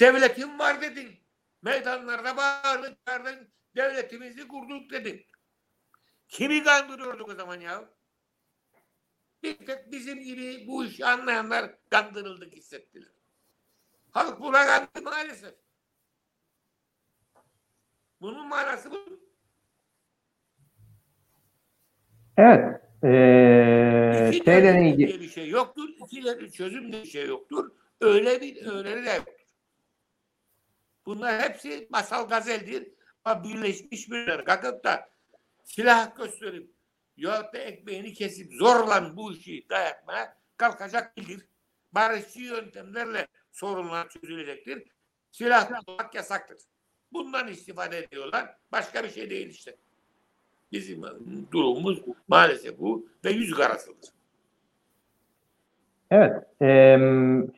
[0.00, 1.23] Devletin var dedin.
[1.64, 3.48] Meydanlarda bağırdın, çağırdın.
[3.76, 5.26] Devletimizi kurduk dedin.
[6.28, 7.90] Kimi kandırıyorduk o zaman ya?
[9.42, 13.08] Bir tek bizim gibi bu işi anlayanlar kandırıldık hissettiler.
[14.10, 15.54] Halk buna kandı maalesef.
[18.20, 19.20] Bunun manası bu.
[22.36, 22.80] Evet.
[23.04, 25.88] Ee, şeyle ilgili bir şey yoktur.
[25.88, 27.70] İki devlet çözüm diye bir şey yoktur.
[28.00, 29.33] Öyle bir öğreni de yoktur.
[31.06, 32.88] Bunlar hepsi masal gazeldir.
[33.24, 35.10] Ama Birleşmiş Milletler kalkıp da
[35.64, 36.70] silah gösterip
[37.16, 41.46] ya da ekmeğini kesip zorla bu işi dayatmaya kalkacak değildir.
[41.92, 44.82] Barışçı yöntemlerle sorunlar çözülecektir.
[45.32, 46.58] Silah kullanmak yasaktır.
[47.12, 48.56] Bundan istifade ediyorlar.
[48.72, 49.76] Başka bir şey değil işte.
[50.72, 51.02] Bizim
[51.52, 54.10] durumumuz maalesef bu ve yüz karasıdır.
[56.14, 56.32] Evet.
[56.60, 56.98] eee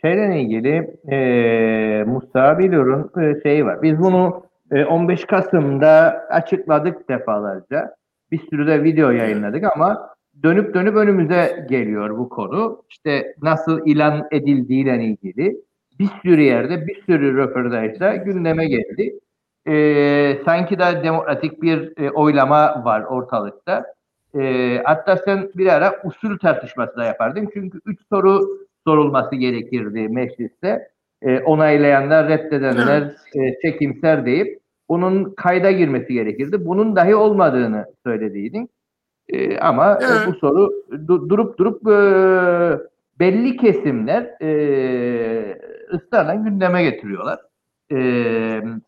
[0.02, 3.82] şeyle ilgili eee Mustafa Bilur'un eee, şeyi var.
[3.82, 4.42] Biz bunu
[4.72, 7.94] eee, 15 Kasım'da açıkladık defalarca.
[8.32, 10.08] Bir sürü de video yayınladık ama
[10.42, 12.82] dönüp dönüp önümüze geliyor bu konu.
[12.90, 15.56] İşte nasıl ilan edildiğiyle ilgili
[16.00, 19.20] bir sürü yerde bir sürü röportajda gündeme geldi.
[19.66, 23.84] Eee, sanki da demokratik bir eee, oylama var ortalıkta.
[24.34, 27.48] Ee, hatta sen bir ara usul tartışması da yapardın.
[27.54, 28.40] Çünkü üç soru
[28.86, 30.88] sorulması gerekirdi mecliste.
[31.22, 33.02] Ee, onaylayanlar, reddedenler,
[33.34, 34.58] e, çekimser deyip
[34.88, 36.66] bunun kayda girmesi gerekirdi.
[36.66, 38.70] Bunun dahi olmadığını söylediydin.
[39.28, 40.26] Ee, ama e, Evet.
[40.26, 41.96] bu soru du- durup durup e,
[43.20, 45.58] belli kesimler e,
[45.92, 47.38] ısrarla gündeme getiriyorlar.
[47.92, 47.98] E,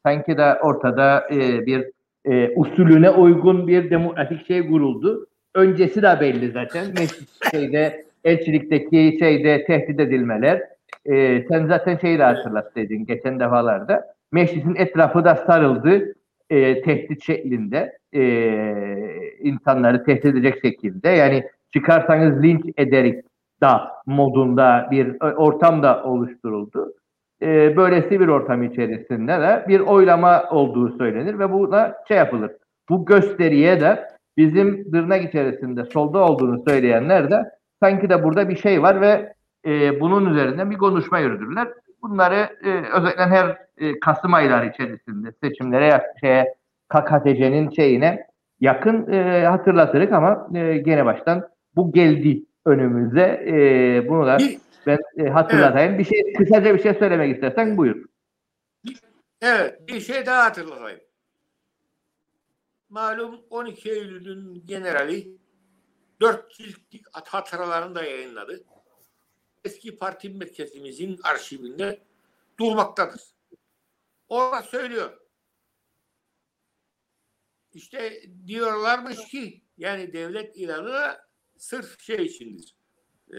[0.07, 1.91] sanki de ortada e, bir
[2.25, 5.27] e, usulüne uygun bir demokratik şey kuruldu.
[5.59, 6.87] Öncesi de belli zaten.
[6.99, 10.63] Meclis şeyde, elçilikteki şeyde tehdit edilmeler.
[11.07, 14.05] E, sen zaten şeyi de hatırlat dedin geçen defalarda.
[14.33, 16.15] Meclisin etrafı da sarıldı
[16.51, 17.99] e, tehdit şeklinde.
[18.13, 18.23] E,
[19.41, 21.09] insanları tehdit edecek şekilde.
[21.09, 23.25] Yani çıkarsanız linç ederik
[23.61, 26.93] da modunda bir ortam da oluşturuldu.
[27.43, 32.51] E, böylesi bir ortam içerisinde de bir oylama olduğu söylenir ve buna şey yapılır.
[32.89, 37.43] Bu gösteriye de bizim tırnak içerisinde solda olduğunu söyleyenler de
[37.83, 39.33] sanki de burada bir şey var ve
[39.67, 41.69] e, bunun üzerinden bir konuşma yürüdüler.
[42.03, 46.55] Bunları e, özellikle her e, Kasım ayları içerisinde seçimlere şeye
[46.89, 48.27] KKTC'nin şeyine
[48.61, 53.45] yakın e, hatırlatırık ama e, gene baştan bu geldi önümüze.
[53.47, 55.99] E, bunu da Bir, ben e, hatırlatayım.
[55.99, 58.05] Bir şey kısaca bir şey söylemek istersen buyur.
[59.43, 61.01] evet bir şey daha hatırlatayım.
[62.89, 65.39] Malum 12 Eylül'ün generali
[66.21, 68.65] dört ciltlik hatıralarını da yayınladı.
[69.65, 72.03] Eski parti merkezimizin arşivinde
[72.59, 73.23] durmaktadır.
[74.29, 75.21] Orada söylüyor.
[77.75, 81.19] İşte diyorlarmış ki yani devlet ilanı
[81.57, 82.75] sırf şey içindir.
[83.33, 83.39] Ee,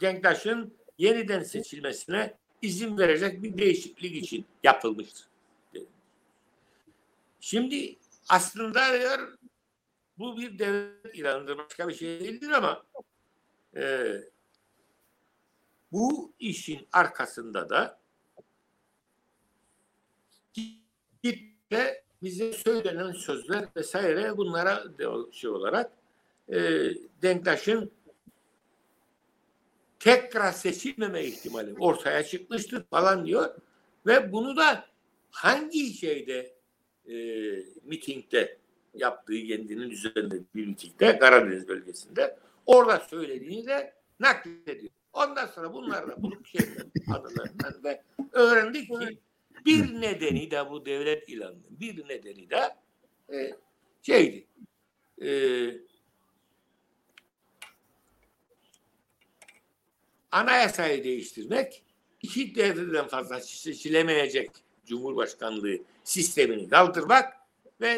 [0.00, 5.30] Denktaş'ın yeniden seçilmesine izin verecek bir değişiklik için yapılmıştır.
[7.40, 7.96] Şimdi
[8.30, 9.38] aslında diyor
[10.18, 12.82] bu bir devlet ilanıdır başka bir şey değildir ama
[13.76, 14.14] e,
[15.92, 18.00] bu işin arkasında da
[21.22, 24.84] Git de bize söylenen sözler vesaire bunlara
[25.32, 25.92] şey olarak
[26.48, 26.58] e,
[27.22, 27.92] Denktaş'ın
[29.98, 33.54] tekrar seçilmeme ihtimali ortaya çıkmıştır falan diyor
[34.06, 34.86] ve bunu da
[35.30, 36.59] hangi şeyde
[37.10, 37.16] e,
[37.84, 38.58] mitingde
[38.94, 42.36] yaptığı kendinin üzerinde bir mitingde Karadeniz bölgesinde
[42.66, 44.92] orada söylediğini de naklediyor.
[45.12, 48.02] Ondan sonra bunlar da bulup şeyden adlarından ve
[48.32, 49.18] öğrendik ki
[49.66, 52.76] bir nedeni de bu devlet ilanının bir nedeni de
[53.32, 53.56] e,
[54.02, 54.46] şeydi
[55.22, 55.30] e,
[60.30, 61.82] anayasayı değiştirmek
[62.22, 64.50] iki devreden fazla seçilemeyecek
[64.86, 65.78] Cumhurbaşkanlığı
[66.10, 67.34] sistemini kaldırmak
[67.80, 67.88] ve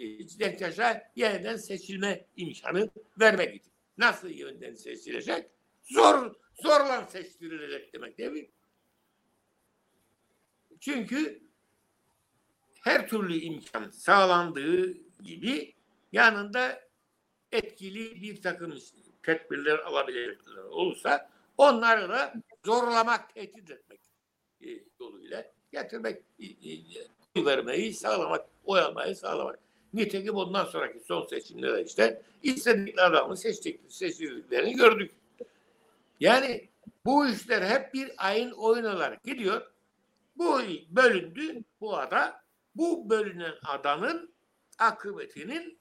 [0.00, 2.90] e, Denktaş'a yeniden seçilme imkanı
[3.20, 3.72] vermek için.
[3.98, 5.50] Nasıl yeniden seçilecek?
[5.82, 8.50] Zor, zorla seçtirilecek demek değil mi?
[10.80, 11.42] Çünkü
[12.80, 14.92] her türlü imkan sağlandığı
[15.22, 15.74] gibi
[16.12, 16.80] yanında
[17.52, 18.78] etkili bir takım
[19.22, 22.34] tedbirler alabilecekler olursa onları da
[22.64, 24.00] zorlamak, tehdit etmek
[24.60, 24.68] e,
[25.00, 26.74] yoluyla getirmek, e, e,
[27.36, 29.58] vermeyi sağlamak, oy almayı sağlamak.
[29.94, 35.10] Nitekim ondan sonraki son seçimlerde işte istedikleri adamı seçtik, seçildiklerini gördük.
[36.20, 36.68] Yani
[37.04, 39.62] bu işler hep bir ayın oyun olarak gidiyor.
[40.36, 40.60] Bu
[40.90, 42.40] bölündü bu ada.
[42.74, 44.32] Bu bölünen adanın
[44.78, 45.78] akıbetinin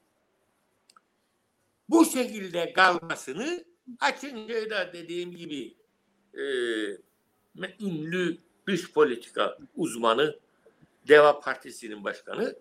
[1.89, 3.65] bu şekilde kalmasını
[3.99, 5.73] açınca da dediğim gibi
[6.33, 6.43] e,
[7.79, 8.37] ünlü
[8.67, 10.39] dış politika uzmanı
[11.07, 12.55] Deva Partisi'nin başkanı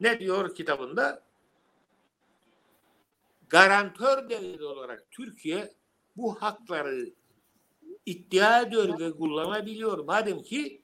[0.00, 1.22] ne diyor kitabında?
[3.48, 5.74] Garantör devlet olarak Türkiye
[6.16, 7.10] bu hakları
[8.06, 9.98] iddia ediyor ve kullanabiliyor.
[9.98, 10.82] Madem ki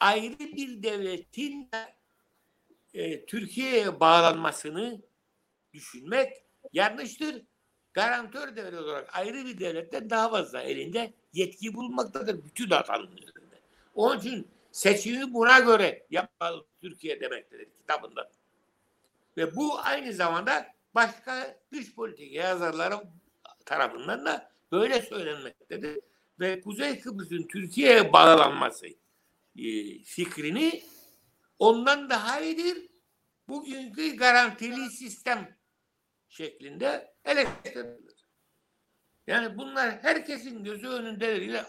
[0.00, 1.70] ayrı bir devletin
[2.94, 5.02] e, Türkiye'ye bağlanmasını
[5.74, 6.32] düşünmek
[6.72, 7.42] yanlıştır.
[7.92, 13.60] Garantör devlet olarak ayrı bir devletten daha fazla elinde yetki bulunmaktadır bütün atanın üzerinde.
[13.94, 18.30] Onun için seçimi buna göre yapmalı Türkiye demektedir kitabında.
[19.36, 22.94] Ve bu aynı zamanda başka dış politika yazarları
[23.64, 26.00] tarafından da böyle söylenmektedir.
[26.40, 28.86] Ve Kuzey Kıbrıs'ın Türkiye'ye bağlanması
[29.56, 30.82] e, fikrini
[31.58, 32.88] ondan daha iyidir.
[33.48, 35.58] Bugünkü garantili sistem
[36.28, 38.26] şeklinde eleştirilir.
[39.26, 41.64] Yani bunlar herkesin gözü önündedir.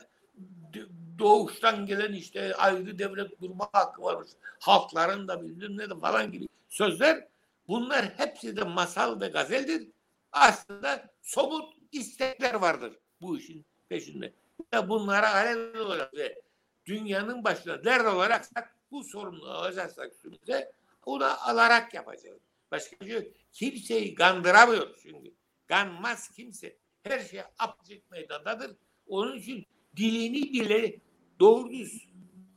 [1.20, 4.30] Doğuştan gelen işte ayrı devlet kurma hakkı varmış.
[4.60, 7.28] Halkların da bildim ne de falan gibi sözler
[7.68, 9.88] bunlar hepsi de masal ve gazeldir.
[10.32, 14.34] Aslında somut istekler vardır bu işin peşinde.
[14.74, 16.42] Ya bunlara alel olarak ve
[16.86, 18.46] dünyanın başına dert olarak
[18.92, 20.72] bu sorumluluğu alacaksak üstümüze
[21.06, 22.40] onu alarak yapacağız.
[22.72, 23.34] Başka bir şey.
[23.54, 25.34] Kimseyi kandıramıyor çünkü.
[25.68, 26.78] Kanmaz kimse.
[27.04, 28.76] Her şey apacık meydandadır.
[29.08, 29.66] Onun için
[29.96, 31.00] dilini bile
[31.40, 32.08] doğru düz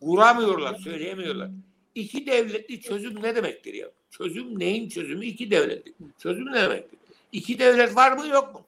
[0.00, 1.50] kuramıyorlar, söyleyemiyorlar.
[1.94, 3.90] İki devletli çözüm ne demektir ya?
[4.10, 5.26] Çözüm neyin çözümü?
[5.26, 5.94] İki devletli.
[6.18, 6.98] Çözüm ne demektir?
[7.32, 8.66] İki devlet var mı yok mu?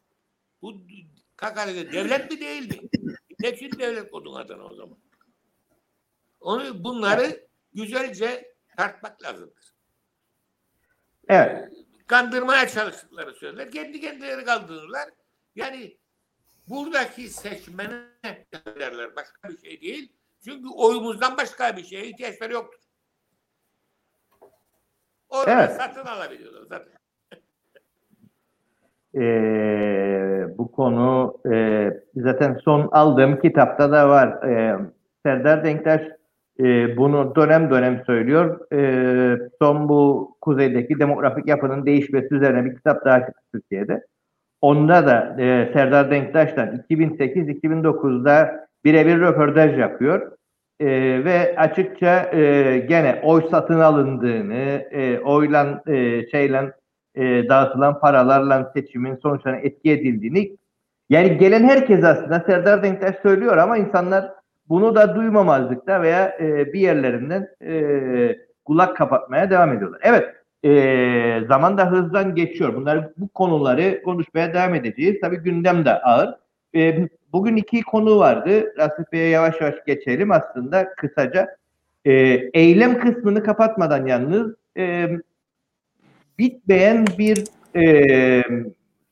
[0.62, 0.74] Bu
[1.36, 2.88] Kakarya'da devlet mi değil mi?
[3.40, 4.96] Ne tür devlet kodun adına o zaman?
[6.40, 9.74] Onu bunları güzelce tartmak lazımdır.
[11.28, 11.72] Evet.
[12.06, 13.70] Kandırmaya çalıştıkları söyler.
[13.70, 15.10] Kendi kendileri kaldırırlar.
[15.56, 15.96] Yani
[16.68, 18.00] buradaki seçmene
[18.80, 19.16] derler.
[19.16, 20.12] Başka bir şey değil.
[20.44, 22.78] Çünkü oyumuzdan başka bir şeye ihtiyaçları yoktur.
[25.28, 25.72] Orada Evet.
[25.72, 26.92] satın alabiliyorlar zaten.
[29.14, 34.48] Ee, bu konu e, zaten son aldığım kitapta da var.
[34.48, 34.78] Ee,
[35.22, 36.02] Serdar Denktaş
[36.60, 38.72] e, bunu dönem dönem söylüyor.
[38.72, 44.06] Ee, son bu kuzeydeki demografik yapının değişmesi üzerine bir kitap daha çıktı Türkiye'de.
[44.62, 50.32] Onda da e, Serdar Denktaş'tan 2008-2009'da birebir röportaj yapıyor.
[50.80, 50.86] E,
[51.24, 56.72] ve açıkça e, gene oy satın alındığını, e, oyla e, şeyle
[57.14, 60.56] e, dağıtılan paralarla seçimin sonuçlarına etki edildiğini
[61.10, 64.30] yani gelen herkes aslında Serdar Denktaş söylüyor ama insanlar
[64.68, 70.00] bunu da duymamazlıkta veya e, bir yerlerinden e, kulak kapatmaya devam ediyorlar.
[70.02, 72.74] Evet e, zaman da hızdan geçiyor.
[72.74, 75.20] Bunları bu konuları konuşmaya devam edeceğiz.
[75.20, 76.34] Tabii gündem de ağır.
[76.74, 78.74] E, bugün iki konu vardı.
[78.78, 81.56] Rasif Bey'e yavaş yavaş geçelim aslında kısaca.
[82.04, 82.12] E,
[82.54, 85.08] eylem kısmını kapatmadan yalnız e,
[86.38, 87.44] bitmeyen bir
[87.76, 88.42] e,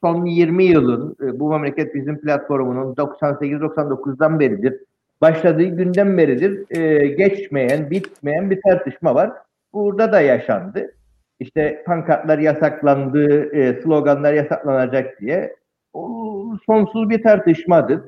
[0.01, 4.75] son 20 yılın e, bu memleket bizim platformunun 98-99'dan beridir
[5.21, 9.33] başladığı günden beridir e, geçmeyen, bitmeyen bir tartışma var.
[9.73, 10.95] Burada da yaşandı.
[11.41, 15.57] İşte pankartlar yasaklandı, e, sloganlar yasaklanacak diye.
[15.93, 18.01] O sonsuz bir tartışmadır.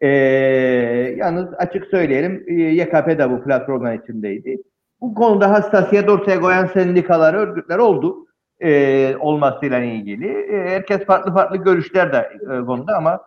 [0.00, 0.08] E,
[1.16, 4.56] yalnız açık söyleyelim e, YKP de bu platformlar içindeydi.
[5.00, 8.26] Bu konuda hassasiyet ortaya koyan sendikalar, örgütler oldu
[8.60, 10.28] e, olmasıyla ilgili.
[10.28, 13.20] E, herkes farklı farklı görüşler de e, konuda ama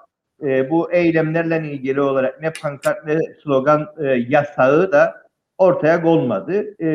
[0.43, 5.15] e, bu eylemlerle ilgili olarak ne pankart ne slogan e, yasağı da
[5.57, 6.83] ortaya konmadı.
[6.83, 6.89] E,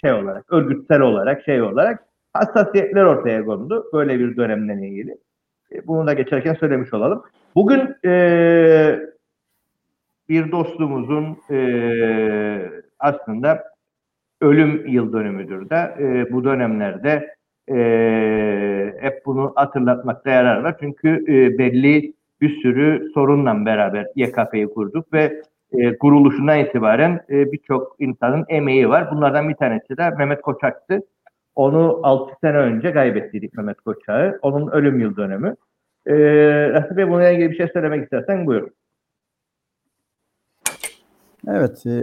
[0.00, 3.84] şey olarak, örgütsel olarak, şey olarak hassasiyetler ortaya kondu.
[3.92, 5.16] Böyle bir dönemle ilgili.
[5.72, 7.22] E, bunu da geçerken söylemiş olalım.
[7.54, 9.00] Bugün e,
[10.28, 13.64] bir dostumuzun e, aslında
[14.40, 17.34] ölüm yıl dönümüdür de e, bu dönemlerde
[17.68, 17.76] e,
[19.00, 20.76] hep bunu hatırlatmakta yarar var.
[20.80, 25.42] Çünkü e, belli bir sürü sorunla beraber YKP'yi kurduk ve
[25.72, 29.10] e, kuruluşundan itibaren e, birçok insanın emeği var.
[29.10, 31.00] Bunlardan bir tanesi de Mehmet Koçak'tı.
[31.54, 34.38] Onu 6 sene önce kaybettik Mehmet Koçak'ı.
[34.42, 35.56] Onun ölüm yıl dönümü.
[36.06, 36.14] E,
[36.70, 38.70] Rasim Bey bununla ilgili bir şey söylemek istersen buyurun.
[41.48, 42.00] Evet, e,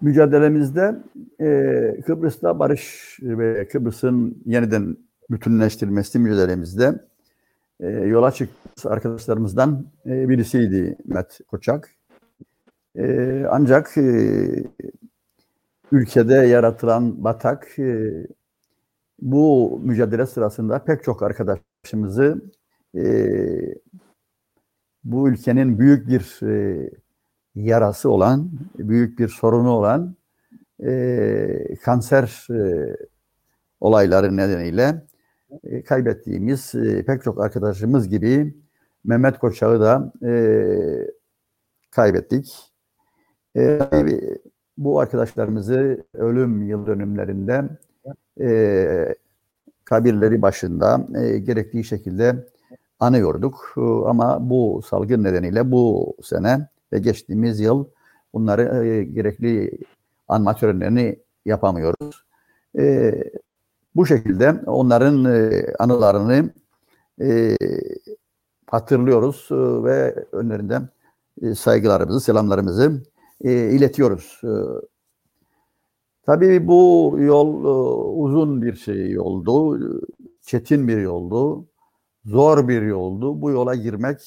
[0.00, 0.94] mücadelemizde
[1.40, 4.96] e, Kıbrıs'ta barış ve Kıbrıs'ın yeniden
[5.30, 6.92] bütünleştirilmesi mücadelemizde
[7.80, 11.90] e, yola çıktı arkadaşlarımızdan e, birisiydi Met Koçak.
[12.96, 14.48] E, ancak e,
[15.92, 18.12] ülkede yaratılan batak e,
[19.20, 22.42] bu mücadele sırasında pek çok arkadaşımızı
[22.94, 23.04] e,
[25.04, 26.90] bu ülkenin büyük bir e,
[27.54, 30.16] yarası olan, büyük bir sorunu olan
[30.84, 32.96] e, kanser e,
[33.80, 35.06] olayları nedeniyle
[35.64, 38.54] e, kaybettiğimiz e, pek çok arkadaşımız gibi
[39.04, 40.32] Mehmet Koçak'ı da e,
[41.90, 42.72] kaybettik.
[44.78, 47.68] Bu arkadaşlarımızı ölüm yıl dönümlerinde
[49.84, 52.46] kabirleri başında e, gerektiği şekilde
[53.00, 53.74] anıyorduk.
[54.06, 57.84] Ama bu salgın nedeniyle bu sene ve geçtiğimiz yıl
[58.34, 59.78] bunları gerekli
[60.28, 62.24] anma törenlerini yapamıyoruz.
[62.78, 63.14] E,
[63.98, 66.50] bu şekilde onların e, anılarını
[67.20, 67.56] e,
[68.66, 70.88] hatırlıyoruz e, ve önlerinden
[71.54, 73.02] saygılarımızı, selamlarımızı
[73.44, 74.40] iletiyoruz.
[76.22, 77.64] Tabii bu yol
[78.24, 79.80] uzun bir şey yoldu,
[80.42, 81.66] çetin bir yoldu,
[82.24, 83.42] zor bir yoldu.
[83.42, 84.18] Bu yola girmek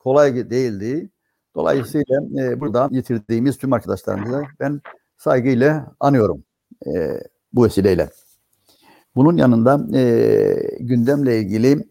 [0.00, 1.10] kolay değildi.
[1.54, 2.20] Dolayısıyla
[2.60, 4.80] burada yitirdiğimiz tüm arkadaşlarımıza ben
[5.16, 6.44] saygıyla anıyorum
[7.52, 8.08] bu vesileyle.
[9.16, 11.86] Bunun yanında e, gündemle ilgili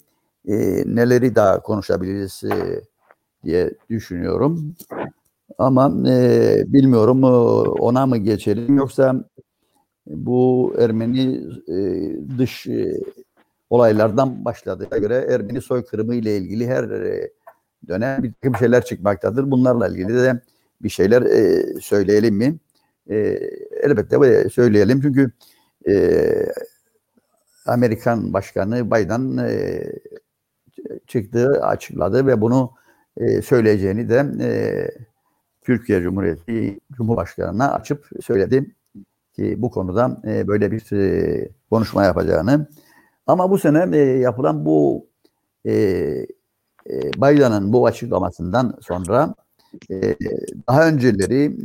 [0.48, 0.56] e,
[0.86, 2.82] neleri daha konuşabiliriz e,
[3.44, 4.76] diye düşünüyorum.
[5.58, 7.28] Ama e, bilmiyorum e,
[7.80, 9.30] ona mı geçelim yoksa
[10.08, 11.78] bu Ermeni e,
[12.38, 13.02] dış e,
[13.70, 17.32] olaylardan başladığına göre Ermeni soykırımı ile ilgili her e,
[17.88, 19.52] dönem bir takım şeyler çıkmaktadır.
[19.52, 20.42] Bunlarla ilgili de
[20.82, 22.58] bir şeyler e, söyleyelim mi?
[23.10, 23.16] E,
[23.82, 25.32] elbette söyleyelim çünkü
[25.90, 25.94] e,
[27.66, 29.84] Amerikan Başkanı Biden e,
[31.08, 32.72] çıktı, açıkladı ve bunu
[33.18, 34.50] e, söyleyeceğini de e,
[35.62, 38.76] Türkiye Cumhuriyeti Cumhurbaşkanı'na açıp söyledi
[39.36, 40.84] ki bu konuda e, böyle bir
[41.70, 42.68] konuşma yapacağını.
[43.28, 45.08] Ama bu sene yapılan bu
[45.66, 45.72] e,
[47.18, 49.36] Biden'ın bu açıklamasından sonra
[50.68, 51.56] daha önceleri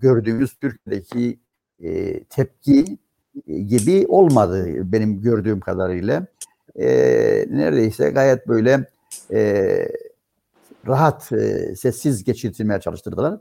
[0.00, 1.38] gördüğümüz Türkiye'deki
[2.30, 2.98] tepki
[3.46, 6.26] gibi olmadı benim gördüğüm kadarıyla.
[6.76, 6.88] E,
[7.50, 8.86] neredeyse gayet böyle
[9.32, 9.88] e,
[10.86, 13.38] rahat, e, sessiz geçirtilmeye çalıştırdılar.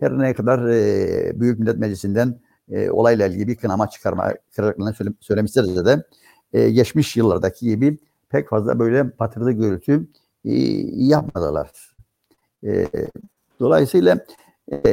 [0.00, 2.40] Her ne kadar e, Büyük Millet Meclisi'nden
[2.70, 6.02] e, olayla ilgili bir kınama çıkarma kararlarını söyle, söylemişlerse de
[6.52, 10.06] e, geçmiş yıllardaki gibi pek fazla böyle patırdı gürültü
[10.44, 10.52] e,
[10.94, 11.70] yapmadılar.
[12.64, 12.86] E,
[13.60, 14.18] dolayısıyla
[14.72, 14.88] e,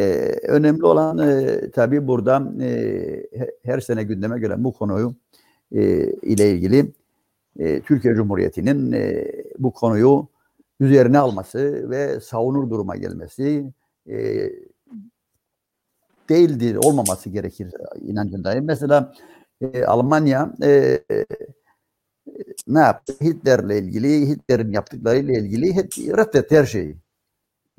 [0.47, 3.28] önemli olan e, tabii burada e,
[3.63, 5.15] her sene gündeme gelen bu konuyu
[5.71, 6.91] e, ile ilgili
[7.59, 9.26] e, Türkiye Cumhuriyeti'nin e,
[9.59, 10.28] bu konuyu
[10.80, 13.73] üzerine alması ve savunur duruma gelmesi
[14.09, 14.49] e,
[16.30, 17.71] değildir, olmaması gerekir
[18.01, 18.65] inancındayım.
[18.65, 19.13] Mesela
[19.61, 20.99] e, Almanya e,
[22.67, 23.13] ne yaptı?
[23.21, 25.76] Hitler'le ilgili, Hitler'in yaptıklarıyla ilgili
[26.17, 27.05] reddetti her şeyi.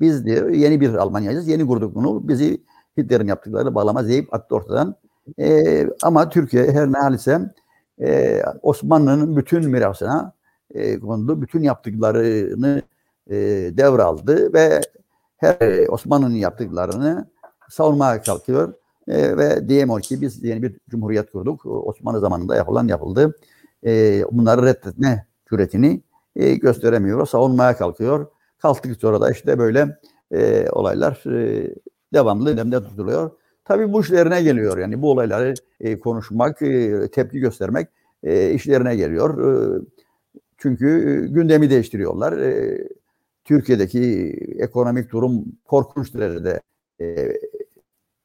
[0.01, 2.27] Biz diyor yeni bir Almanya'yız, yeni kurduk bunu.
[2.27, 2.63] Bizi
[2.97, 4.95] Hitler'in yaptıklarıyla bağlamaz deyip attı ortadan.
[5.39, 7.53] E, ama Türkiye her ne halise
[8.01, 10.33] e, Osmanlı'nın bütün mirasına
[10.73, 11.41] e, kondu.
[11.41, 12.81] Bütün yaptıklarını
[13.29, 13.35] e,
[13.77, 14.81] devraldı ve
[15.37, 17.27] her Osmanlı'nın yaptıklarını
[17.69, 18.73] savunmaya kalkıyor.
[19.07, 21.65] E, ve diyemiyor ki biz yeni bir cumhuriyet kurduk.
[21.65, 23.35] Osmanlı zamanında yapılan yapıldı.
[23.85, 26.01] E, bunları reddetme cüretini
[26.35, 27.27] e, gösteremiyor.
[27.27, 28.27] Savunmaya kalkıyor.
[28.57, 29.99] Kalktık sonra da işte böyle
[30.31, 31.73] e, olaylar e,
[32.13, 33.31] devamlı gündemde tutuluyor.
[33.65, 34.77] Tabii bu işlerine geliyor.
[34.77, 37.87] Yani bu olayları e, konuşmak, e, tepki göstermek
[38.23, 39.55] e, işlerine geliyor.
[39.77, 39.81] E,
[40.57, 42.37] çünkü e, gündemi değiştiriyorlar.
[42.37, 42.77] E,
[43.45, 46.61] Türkiye'deki ekonomik durum korkunç derecede
[47.01, 47.33] e,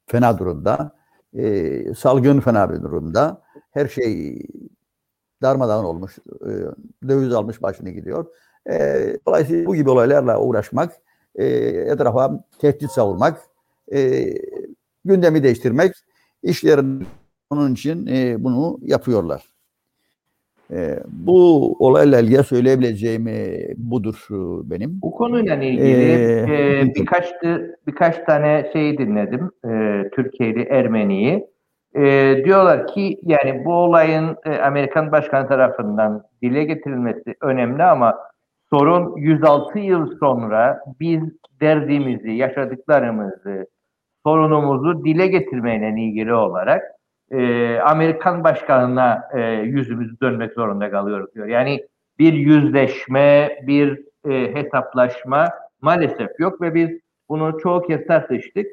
[0.07, 0.97] fena durumda.
[1.39, 3.43] E, salgın fena bir durumda.
[3.70, 4.39] Her şey
[5.43, 6.18] darmadağın olmuş.
[6.47, 6.51] E,
[7.09, 8.26] döviz almış başını gidiyor.
[8.70, 8.76] E,
[9.26, 10.92] dolayısıyla bu gibi olaylarla uğraşmak,
[11.34, 11.46] e,
[11.92, 13.40] etrafa tehdit savurmak,
[13.94, 14.24] e,
[15.04, 15.92] gündemi değiştirmek
[16.42, 17.06] işlerin
[17.50, 19.42] onun için e, bunu yapıyorlar.
[20.70, 23.26] E, bu olayla ilgili söyleyebileceğim
[23.76, 24.26] budur
[24.64, 25.00] benim.
[25.02, 27.32] Bu konuyla ilgili Ee, e, birkaç
[27.86, 29.50] birkaç tane şey dinledim.
[29.64, 31.46] E, Türkiye'li Ermeniyi.
[31.96, 38.18] E, diyorlar ki yani bu olayın e, Amerikan Başkanı tarafından dile getirilmesi önemli ama
[38.72, 41.22] sorun 106 yıl sonra biz
[41.60, 43.66] derdimizi, yaşadıklarımızı,
[44.26, 46.82] sorunumuzu dile getirmeyle ilgili olarak
[47.30, 51.46] e, Amerikan başkanına e, yüzümüzü dönmek zorunda kalıyoruz diyor.
[51.46, 51.86] Yani
[52.18, 54.00] bir yüzleşme, bir
[54.30, 55.48] e, hesaplaşma
[55.80, 56.90] maalesef yok ve biz
[57.28, 58.66] bunu çoğu kez tartıştık.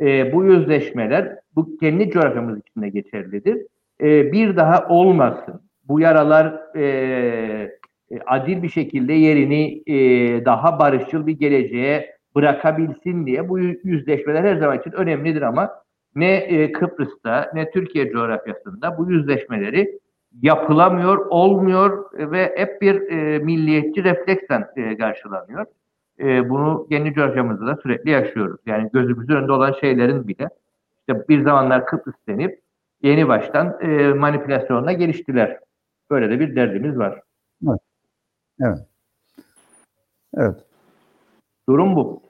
[0.00, 3.66] E, bu yüzleşmeler bu kendi coğrafyamız içinde geçerlidir.
[4.00, 5.60] E, bir daha olmasın.
[5.88, 7.79] Bu yaralar e,
[8.26, 9.94] adil bir şekilde yerini e,
[10.44, 15.70] daha barışçıl bir geleceğe bırakabilsin diye bu yüzleşmeler her zaman için önemlidir ama
[16.14, 19.98] ne e, Kıbrıs'ta ne Türkiye coğrafyasında bu yüzleşmeleri
[20.42, 25.66] yapılamıyor, olmuyor ve hep bir e, milliyetçi refleksen e, karşılanıyor.
[26.20, 28.60] E, bunu kendi coğrafyamızda da sürekli yaşıyoruz.
[28.66, 30.48] Yani gözümüzün önünde olan şeylerin bile
[31.00, 32.60] işte bir zamanlar Kıbrıs denip
[33.02, 35.58] yeni baştan e, manipülasyonla geliştiler.
[36.10, 37.20] Böyle de bir derdimiz var.
[37.68, 37.80] Evet.
[38.60, 38.78] Evet.
[40.36, 40.56] Evet.
[41.68, 42.22] Durum bu.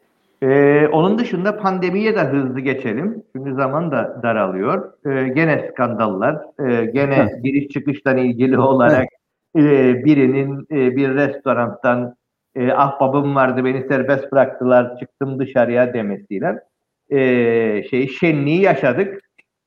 [0.43, 3.23] Ee, onun dışında pandemiye de hızlı geçelim.
[3.37, 4.93] Çünkü zaman da daralıyor.
[5.07, 7.45] Ee, gene skandallar, e, gene Evet.
[7.45, 9.09] giriş çıkıştan ilgili olarak
[9.57, 9.61] e,
[10.05, 12.15] birinin e, bir restorandan
[12.55, 16.61] e, ahbabım vardı beni serbest bıraktılar çıktım dışarıya demesiyle
[17.11, 17.19] e,
[17.91, 19.21] şey şenliği yaşadık.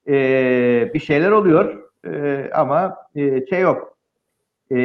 [0.07, 3.97] E, bir şeyler oluyor E, ama e, şey yok.
[4.71, 4.77] E,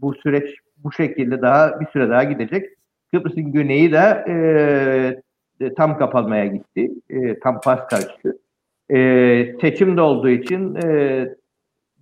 [0.00, 2.70] bu süreç bu şekilde daha bir süre daha gidecek.
[3.12, 6.90] Kıbrıs'ın güneyi de e, e, tam kapanmaya gitti.
[7.10, 8.38] E, tam pas kaçtı.
[8.90, 8.98] E,
[9.60, 11.28] seçim de olduğu için e,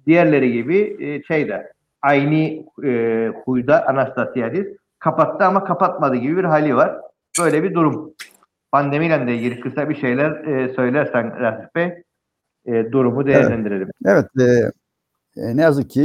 [0.07, 1.73] diğerleri gibi e, şeyde
[2.03, 4.67] aynı e, huyda Anastasiadis
[4.99, 7.01] kapattı ama kapatmadı gibi bir hali var.
[7.41, 8.15] Böyle bir durum.
[8.73, 12.03] Pandemiyle de ilgili kısa bir şeyler e, söylersen Ratif Bey
[12.67, 13.89] e, durumu değerlendirelim.
[14.07, 14.71] Evet, e,
[15.37, 16.01] e, ne yazık ki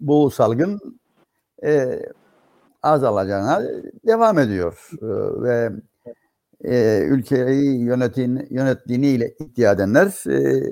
[0.00, 1.00] bu salgın
[1.64, 2.02] e,
[2.82, 3.62] azalacağına
[4.06, 5.06] devam ediyor E,
[5.42, 5.70] ve
[6.64, 10.62] e, ülkeyi yönetin, yönettiğiyle iddia edenler e,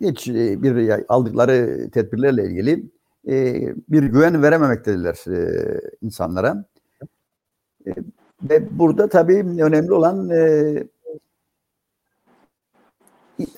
[0.00, 2.90] hiç e, bir aldıkları tedbirlerle ilgili
[3.28, 3.54] e,
[3.88, 6.64] bir güven verememektedirler e, insanlara.
[7.86, 7.90] E,
[8.42, 10.74] ve burada tabii önemli olan e,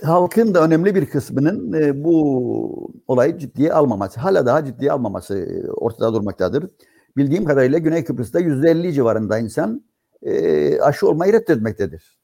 [0.03, 5.71] halkın da önemli bir kısmının e, bu olayı ciddiye almaması, hala daha ciddiye almaması e,
[5.71, 6.71] ortada durmaktadır.
[7.17, 9.85] Bildiğim kadarıyla Güney Kıbrıs'ta yüzde elli civarında insan
[10.23, 12.19] e, aşı olmayı reddetmektedir.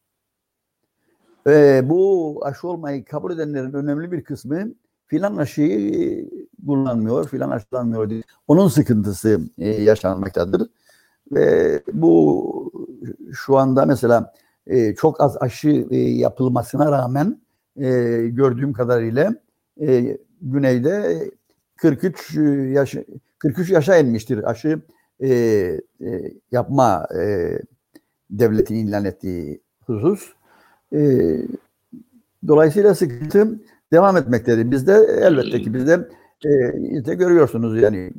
[1.46, 4.74] E, bu aşı olmayı kabul edenlerin önemli bir kısmı
[5.06, 6.30] filan aşıyı
[6.66, 8.22] kullanmıyor, filan aşılanmıyor diye.
[8.48, 10.70] Onun sıkıntısı yaşanmaktadır.
[11.32, 12.72] Ve bu
[13.32, 14.32] şu anda mesela
[14.66, 17.40] e, çok az aşı e, yapılmasına rağmen
[17.76, 17.90] e,
[18.28, 19.34] gördüğüm kadarıyla
[20.42, 21.20] güneyde
[21.76, 22.36] 43
[22.74, 22.94] yaş
[23.38, 24.80] 43 yaşa inmiştir aşı
[26.52, 27.08] yapma
[28.30, 30.32] devletin ilan ettiği husus.
[30.92, 30.98] E,
[32.46, 33.60] dolayısıyla sıkıntı
[33.92, 34.70] devam etmektedir.
[34.70, 36.08] Bizde elbette ki bizde
[37.10, 38.12] e, görüyorsunuz yani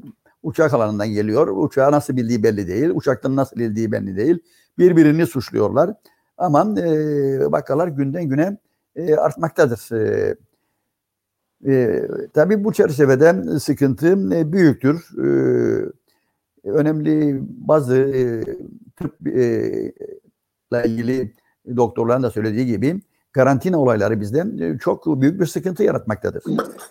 [0.43, 1.47] uçak alanından geliyor.
[1.47, 2.89] Uçağı nasıl bildiği belli değil.
[2.93, 4.39] Uçaktan nasıl bildiği belli değil.
[4.77, 5.93] Birbirini suçluyorlar.
[6.41, 8.57] Ama e, vakalar günden güne
[8.95, 9.91] e, artmaktadır.
[9.91, 10.35] E,
[11.67, 12.01] e,
[12.33, 15.09] tabii bu çerçevede sıkıntı e, büyüktür.
[15.17, 15.27] E,
[16.69, 18.43] önemli bazı e,
[18.95, 19.93] tıp e,
[20.85, 21.33] ilgili
[21.75, 26.43] doktorların da söylediği gibi karantina olayları bizde e, çok büyük bir sıkıntı yaratmaktadır.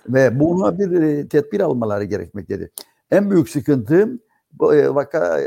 [0.09, 2.71] Ve buna bir e, tedbir almaları gerekmektedir.
[3.11, 4.19] En büyük sıkıntı
[4.63, 5.41] e, vaka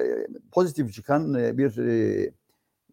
[0.51, 1.79] pozitif çıkan bir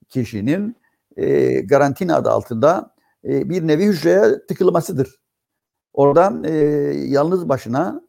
[0.08, 0.76] kişinin
[1.16, 2.94] e, karantina adı altında
[3.24, 5.20] e, bir nevi hücreye tıkılmasıdır.
[5.92, 6.50] Oradan e,
[7.06, 8.02] yalnız başına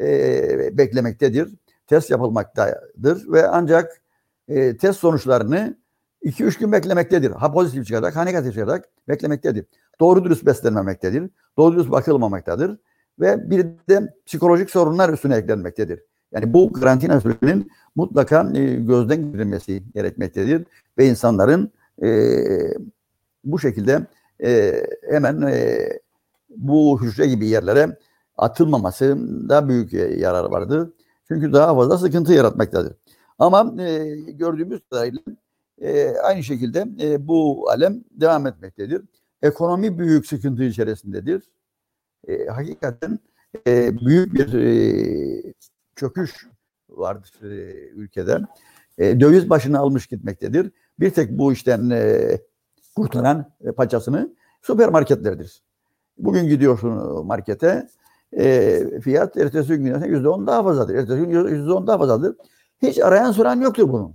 [0.00, 1.54] e, beklemektedir.
[1.86, 4.02] Test yapılmaktadır ve ancak
[4.48, 5.76] e, test sonuçlarını
[6.24, 7.30] 2-3 gün beklemektedir.
[7.30, 9.66] Ha pozitif çıkacak, ha negatif çıkacak beklemektedir.
[10.00, 11.30] Doğru dürüst beslenmemektedir.
[11.56, 12.78] Doğru dürüst bakılmamaktadır.
[13.20, 16.00] Ve bir de psikolojik sorunlar üstüne eklenmektedir.
[16.32, 20.64] Yani bu karantina sürecinin mutlaka e, gözden geçirilmesi gerekmektedir.
[20.98, 21.72] Ve insanların
[22.02, 22.08] e,
[23.44, 24.06] bu şekilde
[24.44, 25.88] e, hemen e,
[26.56, 27.98] bu hücre gibi yerlere
[28.36, 30.92] atılmamasında büyük e, yarar vardır.
[31.28, 32.96] Çünkü daha fazla sıkıntı yaratmaktadır.
[33.38, 35.20] Ama e, gördüğümüz kadarıyla
[35.80, 39.02] e, aynı şekilde e, bu alem devam etmektedir.
[39.42, 41.42] Ekonomi büyük sıkıntı içerisindedir.
[42.28, 43.18] E, hakikaten
[43.66, 45.52] e, büyük bir e,
[45.96, 46.46] çöküş
[46.88, 48.40] vardır e, ülkede.
[48.98, 50.70] E, döviz başını almış gitmektedir.
[51.00, 52.38] Bir tek bu işten e,
[52.96, 55.62] kurtaran e, paçasını süpermarketlerdir.
[56.18, 57.88] Bugün gidiyorsun markete,
[58.32, 60.94] e, fiyat ertesi gün yüzde on daha fazladır.
[60.94, 62.36] Ertesi gün yüzde on daha fazladır.
[62.82, 64.14] Hiç arayan soran yoktur bunun.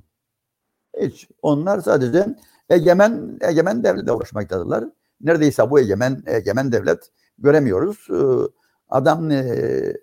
[1.02, 1.28] Hiç.
[1.42, 2.36] Onlar sadece
[2.70, 4.86] egemen egemen devletle uğraşmaktadırlar.
[5.22, 8.08] Neredeyse bu egemen egemen devlet göremiyoruz.
[8.10, 8.52] Ee,
[8.90, 9.94] adam e,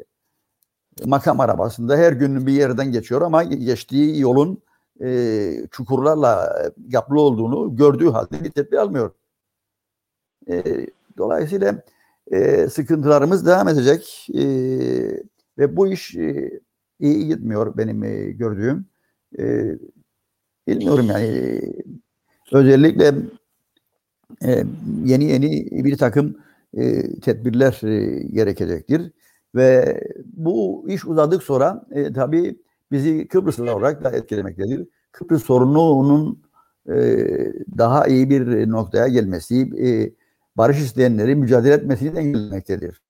[1.04, 4.62] makam arabasında her gün bir yerden geçiyor ama geçtiği yolun
[5.04, 9.10] e, çukurlarla yaplı olduğunu gördüğü halde bir tedbir almıyor.
[10.50, 10.86] E,
[11.18, 11.82] dolayısıyla
[12.30, 14.44] e, sıkıntılarımız devam edecek e,
[15.58, 16.60] ve bu iş e,
[17.00, 18.86] iyi gitmiyor benim e, gördüğüm.
[19.38, 19.74] E,
[20.68, 21.60] bilmiyorum yani
[22.52, 23.14] özellikle
[24.44, 24.64] e,
[25.04, 26.36] yeni yeni bir takım
[26.76, 29.12] e, tedbirler e, gerekecektir.
[29.54, 32.56] Ve bu iş uzadık sonra e, tabii
[32.90, 34.88] bizi Kıbrıslı olarak da etkilemektedir.
[35.12, 36.42] Kıbrıs sorununun
[36.88, 36.94] e,
[37.78, 40.12] daha iyi bir noktaya gelmesi, e,
[40.56, 43.02] barış isteyenleri mücadele etmesini engellemektedir.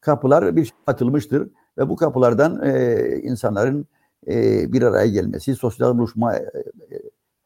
[0.00, 3.86] Kapılar bir atılmıştır ve bu kapılardan e, insanların
[4.26, 6.52] e, bir araya gelmesi, sosyal buluşma e,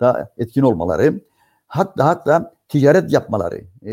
[0.00, 1.20] da etkin olmaları,
[1.66, 3.92] hatta hatta ticaret yapmaları e,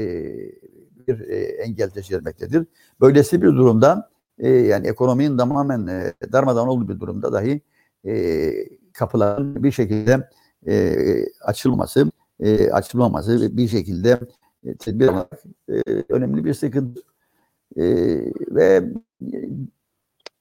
[1.08, 2.66] bir e, engel teşkil etmektedir.
[3.02, 4.10] Böylesi bir durumda
[4.44, 7.62] e, yani ekonominin tamamen e, darmadan olduğu bir durumda dahi
[8.06, 8.54] e,
[8.94, 10.30] kapıların bir şekilde
[10.68, 10.96] e,
[11.42, 14.20] açılması, e, açılmaması bir şekilde
[14.66, 15.74] e, tedbir almak e,
[16.10, 17.02] önemli bir sıkıntı.
[17.78, 17.84] E,
[18.50, 18.84] ve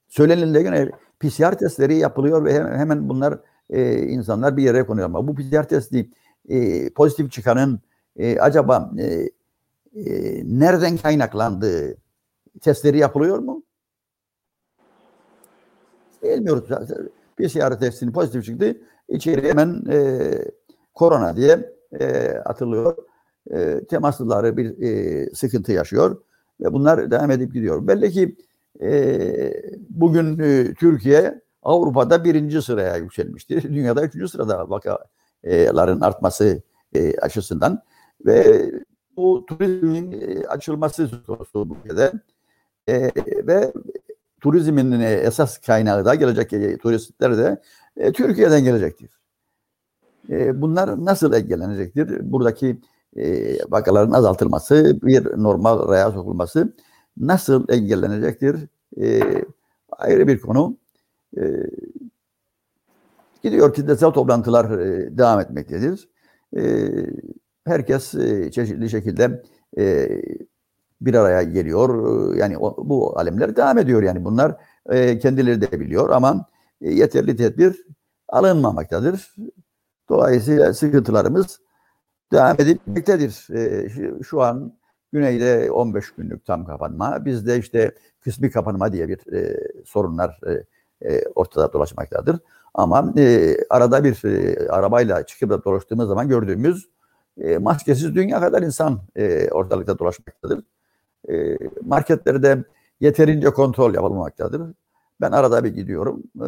[0.07, 3.39] söylenildiğine göre PCR testleri yapılıyor ve hemen, hemen bunlar
[3.69, 5.05] e, insanlar bir yere konuyor.
[5.05, 6.09] Ama bu PCR testi
[6.49, 7.79] e, pozitif çıkanın
[8.17, 11.97] e, acaba e, e, nereden kaynaklandığı
[12.61, 13.63] testleri yapılıyor mu?
[16.23, 16.63] Bilmiyoruz.
[17.37, 18.77] PCR testini pozitif çıktı.
[19.09, 20.29] İçeri hemen e,
[20.93, 22.97] korona diye e, atılıyor.
[23.51, 26.21] E, temaslıları bir e, sıkıntı yaşıyor
[26.61, 27.87] ve bunlar devam edip gidiyor.
[27.87, 28.35] Belli ki
[28.81, 29.53] e,
[29.89, 33.63] bugün e, Türkiye Avrupa'da birinci sıraya yükselmiştir.
[33.73, 36.61] Dünyada üçüncü sırada vakaların artması
[36.93, 37.81] e, açısından
[38.25, 38.71] ve
[39.17, 42.11] bu turizmin e, açılması söz konusu bu ülkede
[42.87, 43.11] e,
[43.47, 43.73] ve
[44.43, 47.61] turizmin e, esas kaynağı da gelecek e, turistler de
[47.97, 49.09] e, Türkiye'den gelecektir.
[50.29, 52.31] E, bunlar nasıl engellenecektir?
[52.31, 52.79] Buradaki
[53.17, 56.73] e, vakaların azaltılması, bir normal raya sokulması
[57.17, 58.59] nasıl engellenecektir?
[59.01, 59.21] E,
[59.91, 60.77] ayrı bir konu.
[61.37, 61.41] E,
[63.43, 66.09] gidiyor kitlesel toplantılar e, devam etmektedir.
[66.57, 66.89] E,
[67.65, 69.43] herkes e, çeşitli şekilde
[69.77, 70.09] e,
[71.05, 72.35] bir araya geliyor.
[72.35, 74.55] Yani o, bu alemler devam ediyor yani bunlar
[74.89, 76.45] e, kendileri de biliyor ama
[76.81, 77.85] e, yeterli tedbir
[78.27, 79.35] alınmamaktadır.
[80.09, 81.59] Dolayısıyla sıkıntılarımız
[82.31, 83.47] devam edilmektedir.
[83.55, 84.73] E, şu, şu an
[85.11, 90.63] güneyde 15 günlük tam kapanma, bizde işte kısmi kapanma diye bir e, sorunlar e,
[91.09, 92.39] e, ortada dolaşmaktadır.
[92.73, 96.89] Ama e, arada bir e, arabayla çıkıp da dolaştığımız zaman gördüğümüz
[97.37, 100.63] e, maskesiz dünya kadar insan e, ortalıkta dolaşmaktadır.
[101.29, 102.63] E, marketlerde
[102.99, 104.61] yeterince kontrol yapılmaktadır.
[105.21, 106.23] Ben arada bir gidiyorum.
[106.41, 106.47] E,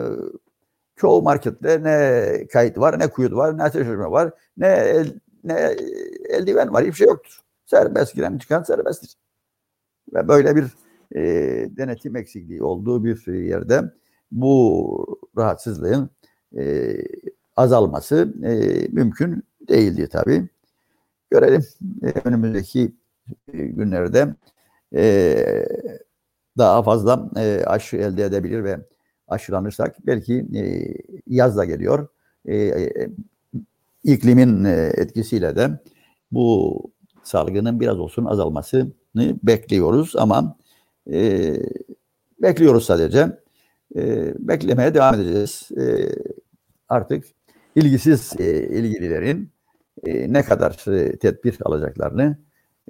[0.95, 5.75] çoğu markette ne kayıt var, ne kuyut var, ne ateş var, ne el, ne
[6.29, 7.39] eldiven var, hiçbir şey yoktur.
[7.65, 9.13] Serbest giren çıkan serbesttir.
[10.13, 10.65] Ve böyle bir
[11.15, 11.21] e,
[11.77, 13.81] denetim eksikliği olduğu bir yerde
[14.31, 16.09] bu rahatsızlığın
[16.57, 16.95] e,
[17.55, 20.49] azalması e, mümkün değildi tabii.
[21.29, 21.63] Görelim
[22.03, 22.95] e, önümüzdeki
[23.53, 24.35] günlerde
[24.95, 25.67] e,
[26.57, 28.79] daha fazla e, aşı elde edebilir ve
[29.27, 30.93] aşılanırsak belki e,
[31.27, 32.07] yaz da geliyor.
[32.45, 33.09] E, e,
[34.03, 35.79] iklimin e, etkisiyle de
[36.31, 36.81] bu
[37.23, 38.91] salgının biraz olsun azalmasını
[39.43, 40.57] bekliyoruz ama
[41.11, 41.53] e,
[42.41, 43.39] bekliyoruz sadece.
[43.95, 45.69] E, beklemeye devam edeceğiz.
[45.77, 46.09] E,
[46.89, 47.25] artık
[47.75, 49.49] ilgisiz e, ilgililerin
[50.05, 52.37] e, ne kadar e, tedbir alacaklarını,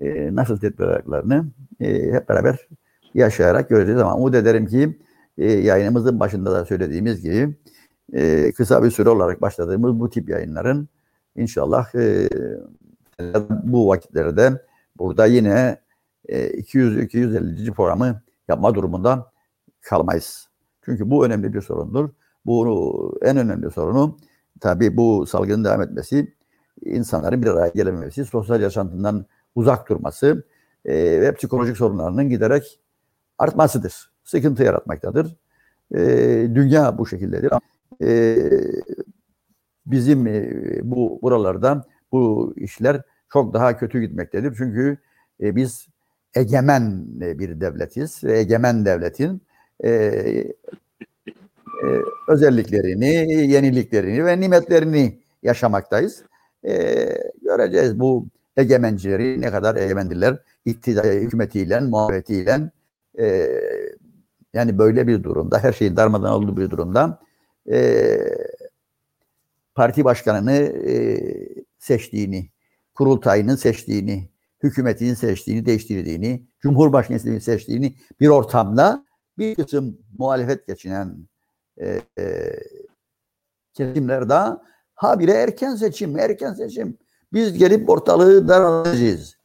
[0.02, 1.46] e, nasıl tedbir alacaklarını
[1.80, 2.68] e, hep beraber
[3.14, 5.00] yaşayarak göreceğiz ama umut ederim ki
[5.38, 7.56] e, yayınımızın başında da söylediğimiz gibi
[8.14, 10.90] e, kısa bir süre olarak başladığımız bu tip yayınların
[11.36, 12.30] inşallah e,
[13.64, 14.62] bu vakitlerde
[14.98, 15.82] burada yine
[16.30, 17.72] e, 200-250.
[17.72, 19.32] programı yapma durumunda
[19.82, 20.50] kalmayız.
[20.82, 22.10] Çünkü bu önemli bir sorundur.
[22.46, 24.18] Bu en önemli sorunu
[24.60, 26.36] tabii bu salgının devam etmesi,
[26.86, 29.26] insanların bir araya gelememesi, sosyal yaşantından
[29.56, 30.44] uzak durması
[30.86, 32.80] e, ve psikolojik sorunlarının giderek
[33.38, 34.12] artmasıdır.
[34.24, 35.36] Sıkıntı yaratmaktadır.
[35.96, 36.00] E,
[36.56, 37.52] dünya bu şekildedir.
[38.04, 38.38] E,
[39.86, 40.50] bizim e,
[40.84, 43.02] bu buralarda bu işler
[43.34, 44.56] çok daha kötü gitmektedir.
[44.58, 44.98] Çünkü
[45.42, 45.88] e, biz
[46.36, 48.24] egemen e, bir devletiz.
[48.24, 49.42] Egemen devletin
[49.84, 51.88] e, e,
[52.28, 53.16] özelliklerini,
[53.52, 56.24] yeniliklerini ve nimetlerini yaşamaktayız.
[56.68, 56.74] E,
[57.42, 58.28] göreceğiz bu
[58.58, 62.72] egemencileri ne kadar egemendiler iktidar hükümetiyle, muhabbetiyle
[63.20, 63.50] e,
[64.54, 67.20] yani böyle bir durumda, her şeyin darmadan olduğu bir durumda
[67.72, 68.18] e,
[69.76, 71.20] parti başkanını e,
[71.80, 72.50] seçtiğini,
[72.94, 74.30] kurultayının seçtiğini,
[74.64, 79.06] hükümetin seçtiğini, değiştirdiğini, cumhurbaşkanının seçtiğini bir ortamda
[79.38, 81.18] bir kısım muhalefet geçinen
[81.78, 82.54] e, e,
[83.74, 84.62] kesimler daha
[84.96, 86.98] habire erken seçim, erken seçim.
[87.34, 89.36] Biz gelip ortalığı daralacağız.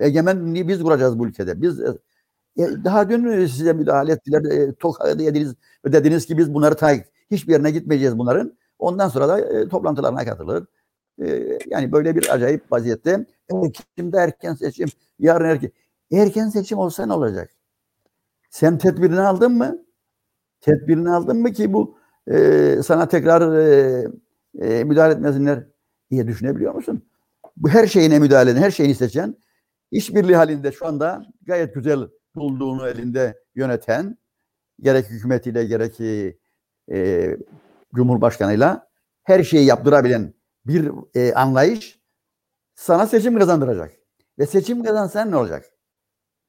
[0.00, 1.62] Egemenliği biz kuracağız bu ülkede.
[1.62, 1.94] Biz e,
[2.58, 4.44] daha dün size müdahale ettiler.
[4.44, 5.54] E, tokadı yediniz.
[5.86, 8.56] Dediniz ki biz bunları tay hiçbir yerine gitmeyeceğiz bunların.
[8.78, 10.66] Ondan sonra da e, toplantılarına katılır.
[11.22, 13.26] E, yani böyle bir acayip vaziyette
[13.98, 15.70] şimdi erken seçim, yarın erken.
[16.12, 17.50] Erken seçim olsa ne olacak?
[18.50, 19.78] Sen tedbirini aldın mı?
[20.60, 21.98] Tedbirini aldın mı ki bu
[22.30, 24.06] e, sana tekrar e,
[24.60, 25.66] e, müdahale etmesinler
[26.10, 27.02] diye düşünebiliyor musun?
[27.56, 29.36] Bu her şeyine müdahale eden, her şeyini seçen,
[29.90, 34.18] işbirliği halinde şu anda gayet güzel bulduğunu elinde yöneten,
[34.80, 36.00] gerek hükümetiyle gerek
[36.92, 37.36] e,
[37.94, 38.88] Cumhurbaşkanıyla
[39.22, 40.34] her şeyi yaptırabilen
[40.66, 42.00] bir e, anlayış
[42.74, 43.92] sana seçim kazandıracak.
[44.38, 45.64] Ve seçim kazansan ne olacak?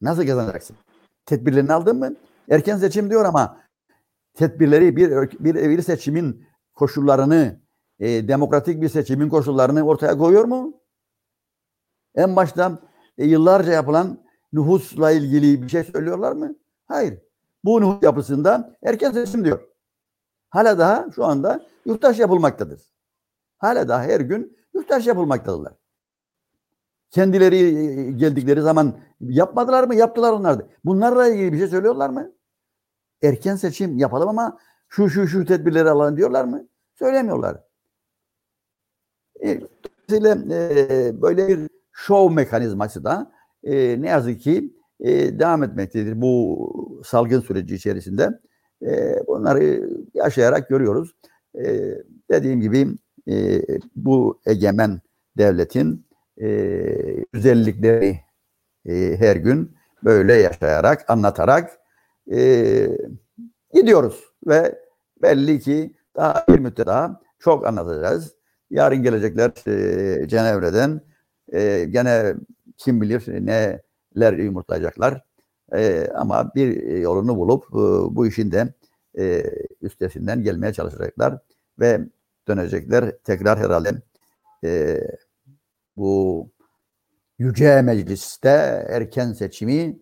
[0.01, 0.77] Nasıl kazanacaksın?
[1.25, 2.15] Tedbirlerini aldın mı?
[2.49, 3.61] Erken seçim diyor ama
[4.33, 7.61] tedbirleri bir bir, bir seçimin koşullarını
[7.99, 10.81] e, demokratik bir seçimin koşullarını ortaya koyuyor mu?
[12.15, 12.79] En başta
[13.17, 14.17] e, yıllarca yapılan
[14.53, 16.55] nüfusla ilgili bir şey söylüyorlar mı?
[16.85, 17.19] Hayır.
[17.63, 19.59] Bu nüfus yapısında erken seçim diyor.
[20.49, 22.81] Hala daha şu anda yurttaş yapılmaktadır.
[23.57, 25.73] Hala daha her gün yurttaş yapılmaktadırlar.
[27.11, 29.95] Kendileri e, geldikleri zaman yapmadılar mı?
[29.95, 30.67] Yaptılar onlar da.
[30.85, 32.31] Bunlarla ilgili bir şey söylüyorlar mı?
[33.23, 34.57] Erken seçim yapalım ama
[34.89, 36.67] şu şu şu tedbirleri alalım diyorlar mı?
[36.99, 37.63] Söylemiyorlar.
[39.43, 43.31] E, dolayısıyla e, böyle bir şov mekanizması da
[43.63, 48.39] e, ne yazık ki e, devam etmektedir bu salgın süreci içerisinde.
[48.81, 51.15] E, bunları yaşayarak görüyoruz.
[51.55, 51.95] E,
[52.31, 52.87] dediğim gibi
[53.29, 53.61] e,
[53.95, 55.01] bu egemen
[55.37, 56.05] devletin
[56.41, 56.47] e,
[57.33, 58.19] özellikleri
[58.85, 61.79] e, her gün böyle yaşayarak, anlatarak
[62.31, 62.87] e,
[63.73, 64.23] gidiyoruz.
[64.47, 64.79] Ve
[65.21, 68.35] belli ki daha bir müddet daha çok anlatacağız.
[68.69, 71.01] Yarın gelecekler e, Cenevre'den
[71.53, 72.33] e, gene
[72.77, 75.21] kim bilir neler yumurtlayacaklar.
[75.75, 78.73] E, ama bir yolunu bulup e, bu işin de
[79.19, 79.43] e,
[79.81, 81.39] üstesinden gelmeye çalışacaklar
[81.79, 81.99] ve
[82.47, 84.01] dönecekler tekrar herhalde
[84.63, 85.01] e,
[85.97, 86.49] bu
[87.39, 88.49] yüce mecliste
[88.89, 89.99] erken seçimi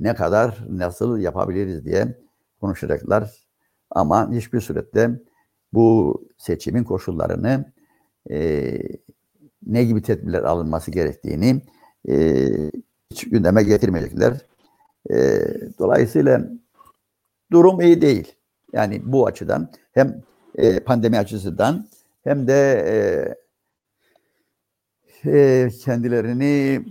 [0.00, 2.18] ne kadar nasıl yapabiliriz diye
[2.60, 3.30] konuşacaklar.
[3.90, 5.10] Ama hiçbir surette
[5.72, 7.72] bu seçimin koşullarını
[8.30, 8.78] e,
[9.70, 11.62] ne gibi tedbirler alınması gerektiğini
[12.08, 12.46] e,
[13.10, 14.36] hiç gündeme getirmeyecekler.
[15.10, 15.16] E,
[15.78, 16.48] dolayısıyla
[17.52, 18.32] durum iyi değil.
[18.72, 20.22] Yani bu açıdan hem
[20.54, 21.88] e, pandemi açısından
[22.24, 22.84] hem de
[25.24, 26.84] e, e, kendilerini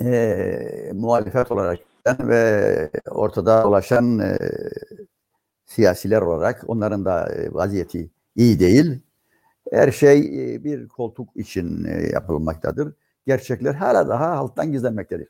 [0.00, 1.78] e, muhalefet olarak
[2.20, 4.38] ve ortada dolaşan e,
[5.64, 9.00] siyasiler olarak onların da e, vaziyeti iyi değil.
[9.72, 10.18] Her şey
[10.54, 12.94] e, bir koltuk için e, yapılmaktadır.
[13.26, 15.28] Gerçekler hala daha halktan gizlenmektedir.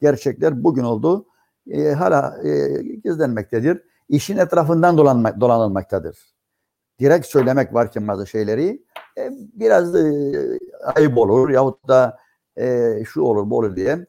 [0.00, 1.26] Gerçekler bugün oldu,
[1.70, 2.42] e, hala
[3.04, 3.82] gizlenmektedir.
[4.08, 6.18] işin etrafından dolanma, dolanılmaktadır.
[7.00, 8.82] Direkt söylemek varken bazı şeyleri
[9.54, 10.58] biraz e,
[10.96, 12.18] ayıp olur yahut da
[13.04, 14.06] şu olur bu olur diye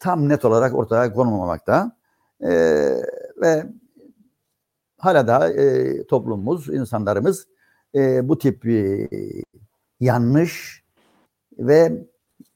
[0.00, 1.96] tam net olarak ortaya konulmamakta.
[3.40, 3.66] Ve
[4.98, 7.46] hala da e, toplumumuz, insanlarımız
[7.94, 9.08] e, bu tip e,
[10.00, 10.84] yanlış
[11.58, 11.92] ve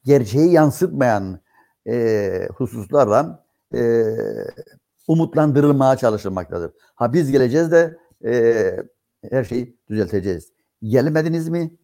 [0.03, 1.39] gerçeği yansıtmayan
[1.87, 4.03] e, hususlarla e,
[5.07, 6.71] umutlandırılmaya çalışılmaktadır.
[6.95, 8.83] Ha biz geleceğiz de e,
[9.29, 10.51] her şeyi düzelteceğiz.
[10.83, 11.77] Gelmediniz mi?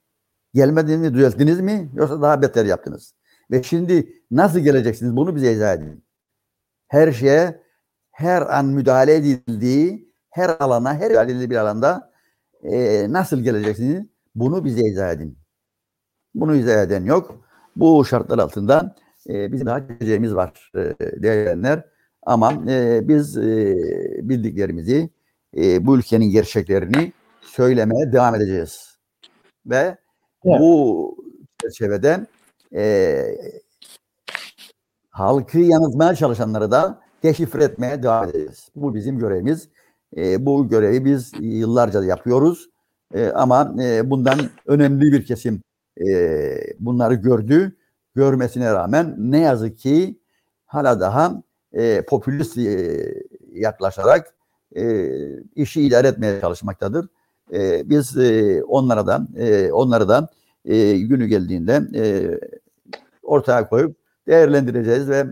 [0.53, 1.13] Gelmediniz mi?
[1.13, 1.91] Düzelttiniz mi?
[1.95, 3.13] Yoksa daha beter yaptınız.
[3.51, 5.15] Ve şimdi nasıl geleceksiniz?
[5.15, 6.05] Bunu bize izah edin.
[6.87, 7.61] Her şeye
[8.11, 12.11] her an müdahale edildiği, her alana, her müdahale edildiği bir alanda
[12.71, 14.05] e, nasıl geleceksiniz?
[14.35, 15.37] Bunu bize izah edin.
[16.35, 17.45] Bunu izah eden yok.
[17.75, 18.95] Bu şartlar altında
[19.29, 21.85] e, bizim daha geleceğimiz var e, değerlenler.
[22.23, 23.75] Ama e, biz e,
[24.21, 25.09] bildiklerimizi,
[25.57, 28.97] e, bu ülkenin gerçeklerini söylemeye devam edeceğiz.
[29.65, 29.97] Ve
[30.45, 30.59] Evet.
[30.59, 31.17] bu
[31.61, 32.25] çerçevede
[32.75, 33.23] e,
[35.09, 38.69] halkı yanıltmaya çalışanları da deşifre etmeye devam edeceğiz.
[38.75, 39.69] Bu bizim görevimiz.
[40.17, 42.69] E, bu görevi biz yıllarca yapıyoruz.
[43.13, 45.61] E, ama e, bundan önemli bir kesim
[46.07, 47.75] e, bunları gördü.
[48.15, 50.19] Görmesine rağmen ne yazık ki
[50.65, 51.43] hala daha
[51.73, 53.13] e, popülist e,
[53.51, 54.35] yaklaşarak
[54.75, 55.09] e,
[55.55, 57.07] işi idare etmeye çalışmaktadır.
[57.53, 60.29] E, biz e, onlara da e, onları da
[60.65, 62.03] e, günü geldiğinde e,
[63.23, 63.97] ortaya koyup
[64.27, 65.25] değerlendireceğiz ve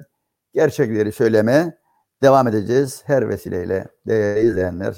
[0.53, 1.77] gerçekleri söylemeye
[2.23, 4.95] devam edeceğiz her vesileyle değerli izleyenler.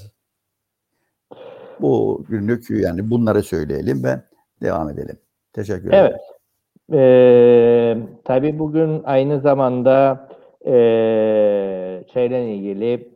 [1.82, 4.22] Bu günlük yani bunları söyleyelim ve
[4.62, 5.18] devam edelim.
[5.54, 6.12] Teşekkür ederim.
[6.12, 6.22] Evet.
[6.94, 10.28] Ee, tabii bugün aynı zamanda
[10.66, 13.14] ee, şeyle ilgili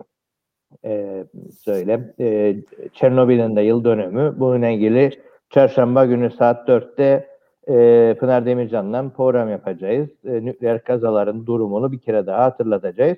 [0.86, 1.26] ee,
[1.60, 2.55] söyle ee,
[2.93, 4.34] Çernobil'in de yıl dönümü.
[4.39, 5.12] Bununla ilgili
[5.49, 7.28] çarşamba günü saat 4'te
[7.68, 10.10] ee, Pınar Demircan'la program yapacağız.
[10.26, 13.18] Ee, nükleer kazaların durumunu bir kere daha hatırlatacağız.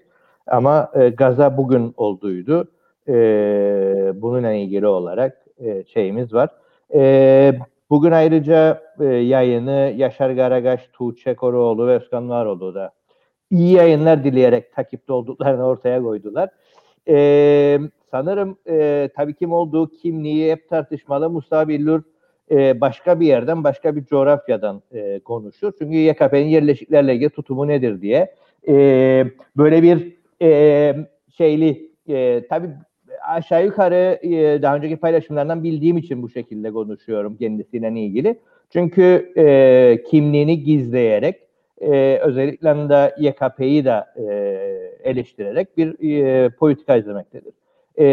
[0.51, 2.67] Ama e, gaza bugün olduydu.
[3.07, 3.13] E,
[4.15, 6.49] bununla ilgili olarak e, şeyimiz var.
[6.93, 7.53] E,
[7.89, 12.91] bugün ayrıca e, yayını Yaşar Garagaş, Tuğçe Koroğlu ve Özkan Varoğlu da
[13.51, 16.49] iyi yayınlar dileyerek takipte olduklarını ortaya koydular.
[17.07, 17.79] E,
[18.11, 21.29] sanırım e, tabii kim olduğu kimliği hep tartışmalı.
[21.29, 22.01] Mustafa Billur
[22.51, 25.71] e, başka bir yerden, başka bir coğrafyadan e, konuşur.
[25.79, 28.35] Çünkü YKP'nin yerleşiklerle ilgili tutumu nedir diye.
[28.67, 29.25] E,
[29.57, 30.95] böyle bir e,
[31.37, 32.69] şeyli, e, tabii
[33.27, 38.39] aşağı yukarı e, daha önceki paylaşımlardan bildiğim için bu şekilde konuşuyorum kendisiyle ilgili.
[38.69, 41.35] Çünkü e, kimliğini gizleyerek,
[41.81, 44.23] e, özellikle de YKP'yi de e,
[45.03, 47.53] eleştirerek bir e, politika izlemektedir.
[47.95, 48.05] E,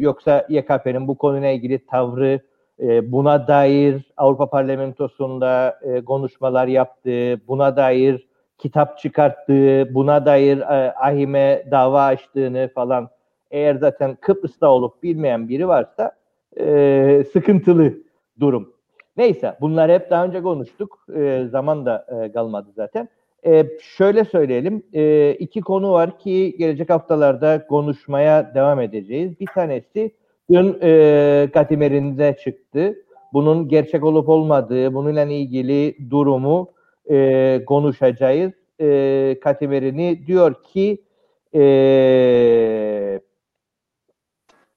[0.00, 2.40] yoksa YKP'nin bu konuyla ilgili tavrı,
[2.82, 8.28] e, buna dair Avrupa Parlamentosu'nda e, konuşmalar yaptığı, buna dair
[8.62, 13.08] kitap çıkarttığı, buna dair e, ahime dava açtığını falan
[13.50, 16.12] eğer zaten Kıbrıs'ta olup bilmeyen biri varsa
[16.60, 17.94] e, sıkıntılı
[18.40, 18.72] durum.
[19.16, 21.06] Neyse bunlar hep daha önce konuştuk.
[21.16, 23.08] E, zaman da e, kalmadı zaten.
[23.46, 24.82] E, şöyle söyleyelim.
[24.92, 29.40] E, iki konu var ki gelecek haftalarda konuşmaya devam edeceğiz.
[29.40, 30.14] Bir tanesi
[30.50, 32.94] dün e, Gatimer'inde çıktı.
[33.32, 36.68] Bunun gerçek olup olmadığı, bununla ilgili durumu
[37.10, 38.52] e, konuşacağız.
[38.80, 41.02] E, Katimerini diyor ki
[41.54, 43.20] e,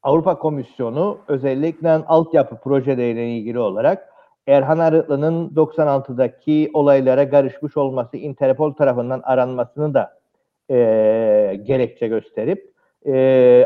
[0.03, 4.09] Avrupa Komisyonu özellikle altyapı projeleriyle ilgili olarak
[4.47, 10.19] Erhan Arıtlı'nın 96'daki olaylara karışmış olması Interpol tarafından aranmasını da
[10.69, 10.75] e,
[11.63, 12.71] gerekçe gösterip
[13.05, 13.65] e,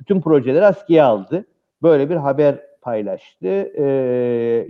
[0.00, 1.44] bütün projeleri askıya aldı.
[1.82, 3.72] Böyle bir haber paylaştı.
[3.74, 3.84] E,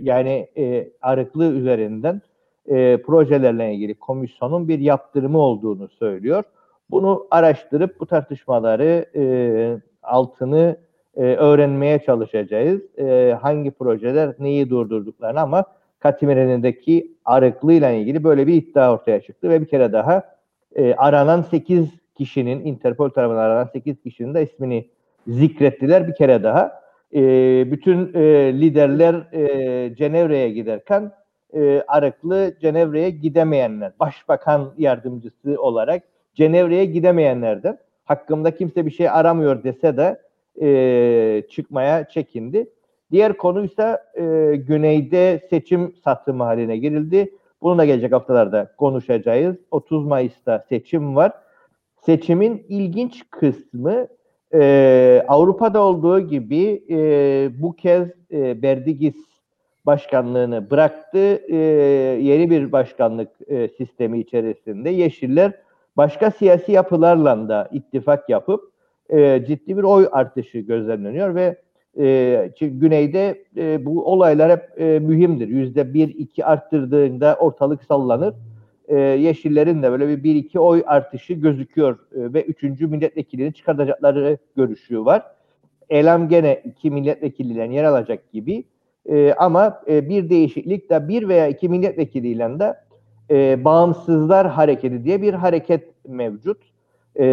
[0.01, 2.21] yani e, Arıklı üzerinden
[2.67, 6.43] e, projelerle ilgili komisyonun bir yaptırımı olduğunu söylüyor.
[6.91, 9.23] Bunu araştırıp bu tartışmaları e,
[10.03, 10.77] altını
[11.15, 12.81] e, öğrenmeye çalışacağız.
[12.97, 15.65] E, hangi projeler neyi durdurduklarını ama
[15.99, 20.23] Katimire'ndeki Arıklı ile ilgili böyle bir iddia ortaya çıktı ve bir kere daha
[20.75, 24.89] e, aranan 8 kişinin, Interpol tarafından aranan 8 kişinin de ismini
[25.27, 26.81] zikrettiler bir kere daha.
[27.15, 27.21] E,
[27.71, 28.21] bütün e,
[28.53, 31.11] liderler e, Cenevre'ye giderken
[31.53, 39.97] e, Arıklı Cenevre'ye gidemeyenler, başbakan yardımcısı olarak Cenevre'ye gidemeyenlerden hakkımda kimse bir şey aramıyor dese
[39.97, 40.21] de
[40.61, 42.69] e, çıkmaya çekindi.
[43.11, 47.31] Diğer konuysa e, güneyde seçim satımı haline girildi.
[47.61, 49.55] Bununla gelecek haftalarda konuşacağız.
[49.71, 51.31] 30 Mayıs'ta seçim var.
[52.05, 54.07] Seçimin ilginç kısmı
[54.53, 56.97] e, Avrupa'da olduğu gibi e,
[57.61, 59.30] bu kez e, Berdigis
[59.85, 61.41] başkanlığını bıraktı.
[61.47, 61.57] E,
[62.21, 65.53] yeni bir başkanlık e, sistemi içerisinde Yeşiller
[65.97, 68.71] başka siyasi yapılarla da ittifak yapıp
[69.09, 71.57] e, ciddi bir oy artışı gözlemleniyor ve
[71.99, 75.47] e, çünkü güneyde e, bu olaylar hep e, mühimdir.
[75.47, 78.33] Yüzde bir iki arttırdığında ortalık sallanır.
[78.87, 84.37] E, Yeşillerin de böyle bir bir iki oy artışı gözüküyor e, ve üçüncü milletvekilini çıkartacakları
[84.55, 85.23] görüşü var.
[85.89, 88.63] Elam gene iki milletvekiliyle yer alacak gibi.
[89.09, 92.75] E, ama e, bir değişiklik de bir veya iki milletvekiliyle de
[93.31, 96.57] e, Bağımsızlar Hareketi diye bir hareket mevcut.
[97.19, 97.25] E,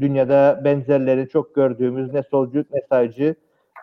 [0.00, 3.34] dünyada benzerleri çok gördüğümüz ne solcu ne sağcı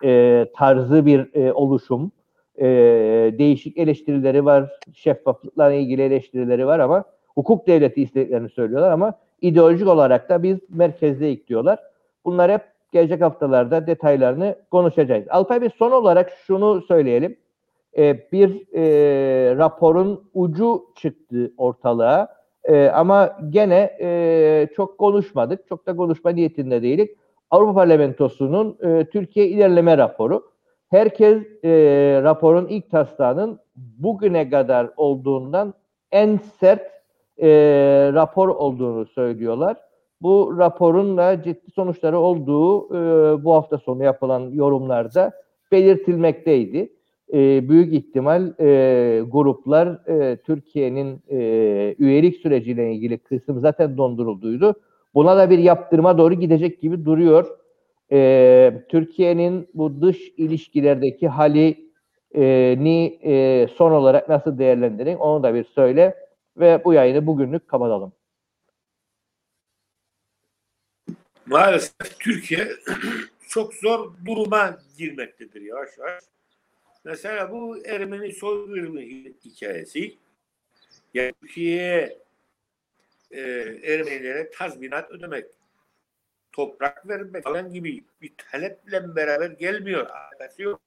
[0.03, 2.11] e, tarzı bir e, oluşum.
[2.57, 2.65] E,
[3.37, 7.03] değişik eleştirileri var, şeffaflıkla ilgili eleştirileri var ama
[7.35, 11.79] hukuk devleti istediklerini söylüyorlar ama ideolojik olarak da biz merkezde diyorlar.
[12.25, 15.25] Bunlar hep gelecek haftalarda detaylarını konuşacağız.
[15.29, 17.37] Alpay Bey son olarak şunu söyleyelim.
[17.97, 25.67] Ee, bir e, raporun ucu çıktı ortalığa E, ama gene e, çok konuşmadık.
[25.67, 27.17] Çok da konuşma niyetinde değilik.
[27.51, 30.51] Avrupa Parlamentosu'nun e, Türkiye ilerleme raporu.
[30.89, 31.69] Herkes e,
[32.23, 35.73] raporun ilk taslağının bugüne kadar olduğundan
[36.11, 36.91] en sert
[37.41, 37.49] e,
[38.13, 39.77] rapor olduğunu söylüyorlar.
[40.21, 45.31] Bu raporun da ciddi sonuçları olduğu e, bu hafta sonu yapılan yorumlarda
[45.71, 46.93] belirtilmekteydi.
[47.33, 51.37] E, büyük ihtimal e, gruplar e, Türkiye'nin e,
[51.99, 54.73] üyelik süreciyle ilgili kısım zaten dondurulduydu.
[55.13, 57.47] Buna da bir yaptırma doğru gidecek gibi duruyor.
[58.11, 61.89] E, Türkiye'nin bu dış ilişkilerdeki hali
[62.35, 66.15] e, ni e, son olarak nasıl değerlendirin onu da bir söyle
[66.57, 68.13] ve bu yayını bugünlük kapatalım.
[71.49, 72.71] Maalesef Türkiye
[73.47, 76.23] çok zor duruma girmektedir yavaş yavaş.
[77.03, 79.01] Mesela bu Ermeni soykırımı
[79.45, 80.17] hikayesi
[81.13, 82.19] yani Türkiye'ye
[83.31, 83.41] e,
[83.83, 85.45] Ermenilere tazminat ödemek,
[86.51, 90.07] toprak vermek falan gibi bir taleple beraber gelmiyor.
[90.09, 90.81] Alakası yok.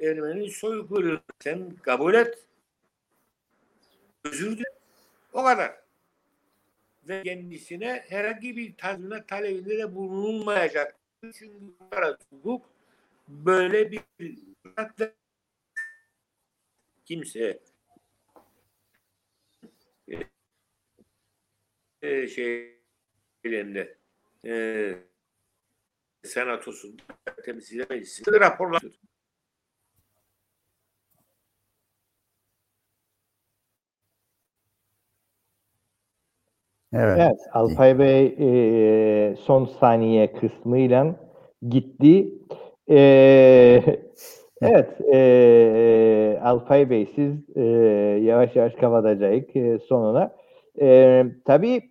[0.00, 2.38] Ermeni soykırımı sen kabul et.
[4.24, 4.68] Özür dile.
[5.32, 5.83] O kadar.
[7.08, 10.96] Ve kendisine herhangi bir tazminat talebinde de bulunmayacak.
[11.20, 11.50] Çünkü
[12.30, 12.66] hukuk
[13.28, 14.00] böyle bir
[17.04, 17.60] kimse
[22.02, 23.98] e, şeylerinde
[24.46, 24.94] e,
[26.22, 26.96] senatosun
[27.44, 28.82] temsil meclisi raporlar
[36.94, 37.18] Evet.
[37.20, 41.14] Evet, Alpay Bey e, son saniye kısmıyla
[41.68, 42.28] gitti.
[42.90, 42.96] E,
[44.62, 47.62] evet, e, Alpay Bey siz e,
[48.22, 50.32] yavaş yavaş kapatacak e, sonuna.
[50.80, 51.82] E, tabii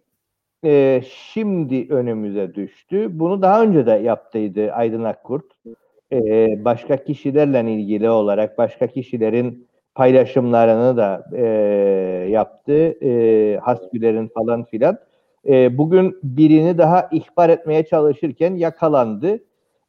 [0.65, 3.19] e, şimdi önümüze düştü.
[3.19, 5.45] Bunu daha önce de yaptıydı Aydın Akkurt.
[6.11, 11.45] E, başka kişilerle ilgili olarak başka kişilerin paylaşımlarını da e,
[12.29, 13.05] yaptı.
[13.05, 14.97] E, Hasbilerin falan filan.
[15.47, 19.39] E, bugün birini daha ihbar etmeye çalışırken yakalandı.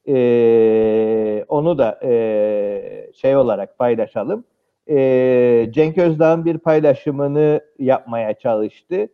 [0.09, 4.45] E, onu da e, şey olarak paylaşalım.
[4.91, 9.09] E, Cenk Özdağ'ın bir paylaşımını yapmaya çalıştı.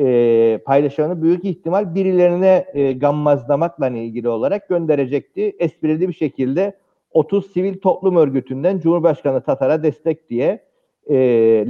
[0.00, 5.56] E, paylaşımını büyük ihtimal birilerine e, gammazlamakla ilgili olarak gönderecekti.
[5.58, 6.81] Esprili bir şekilde
[7.14, 10.64] 30 sivil toplum örgütünden Cumhurbaşkanı Tatar'a destek diye
[11.06, 11.16] e,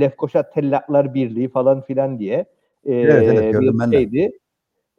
[0.01, 2.45] Lefkoşa Tellaklar Birliği falan filan diye
[2.85, 4.01] e, Evet, evet, gördüm ben bir de.
[4.01, 4.39] şeydi.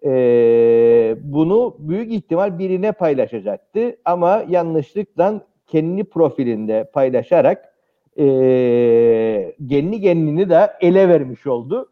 [0.06, 7.74] E, bunu büyük ihtimal birine paylaşacaktı ama yanlışlıkla kendi profilinde paylaşarak
[8.18, 8.26] e,
[9.70, 11.90] kendi kendini de ele vermiş oldu.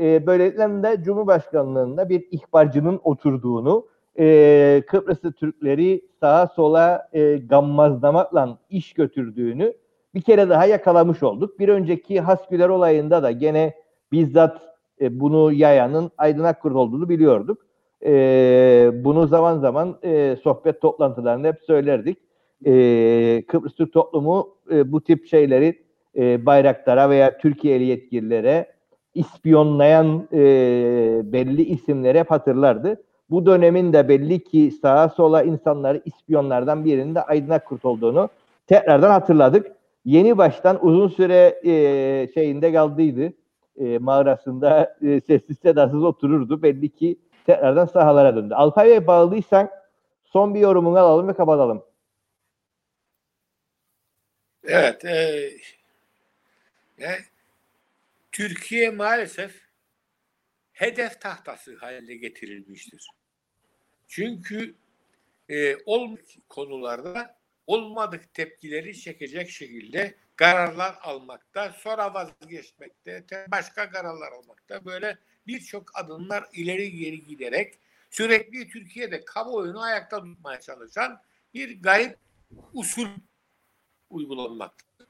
[0.00, 3.86] E, böylelikle de Cumhurbaşkanlığında bir ihbarcının oturduğunu,
[4.18, 9.74] e, Kıbrıslı Türkleri sağa sola e, gammazlamakla iş götürdüğünü
[10.14, 11.58] bir kere daha yakalamış olduk.
[11.58, 13.74] Bir önceki Hasbüler olayında da gene
[14.12, 14.60] bizzat
[15.00, 17.66] e, bunu yayanın Aydın Akkurt olduğunu biliyorduk.
[18.04, 22.18] E, bunu zaman zaman e, sohbet toplantılarında hep söylerdik.
[22.66, 25.82] E, Kıbrıs Türk toplumu e, bu tip şeyleri
[26.16, 28.72] e, bayraklara veya Türkiye'li yetkililere
[29.14, 30.38] ispiyonlayan e,
[31.24, 33.02] belli isimleri hep hatırlardı.
[33.30, 38.28] Bu dönemin de belli ki sağa sola insanları ispiyonlardan birinin de Aydın Akkurt olduğunu
[38.66, 39.72] tekrardan hatırladık.
[40.04, 41.72] Yeni baştan uzun süre e,
[42.34, 43.32] şeyinde kaldıydı.
[43.76, 46.62] E, mağarasında e, sessiz sedasız otururdu.
[46.62, 48.54] Belli ki tekrardan sahalara döndü.
[48.54, 49.70] Alpay Bey bağlıysan
[50.24, 51.84] son bir yorumunu alalım ve kapatalım.
[54.64, 55.04] Evet.
[55.04, 55.50] E,
[56.98, 57.18] yani
[58.32, 59.62] Türkiye maalesef
[60.72, 63.17] hedef tahtası haline getirilmiştir.
[64.08, 64.74] Çünkü
[65.48, 74.84] e, olmadık konularda olmadık tepkileri çekecek şekilde kararlar almakta, sonra vazgeçmekte, te- başka kararlar almakta
[74.84, 77.74] böyle birçok adımlar ileri geri giderek
[78.10, 81.22] sürekli Türkiye'de kamuoyunu ayakta tutmaya çalışan
[81.54, 82.16] bir garip
[82.74, 83.08] usul
[84.10, 85.06] uygulanmakta.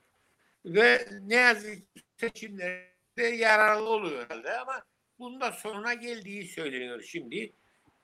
[0.64, 4.82] Ve ne yazık ki seçimlerde yararlı oluyor herhalde ama
[5.18, 7.52] bunda sonuna geldiği söyleniyor şimdi.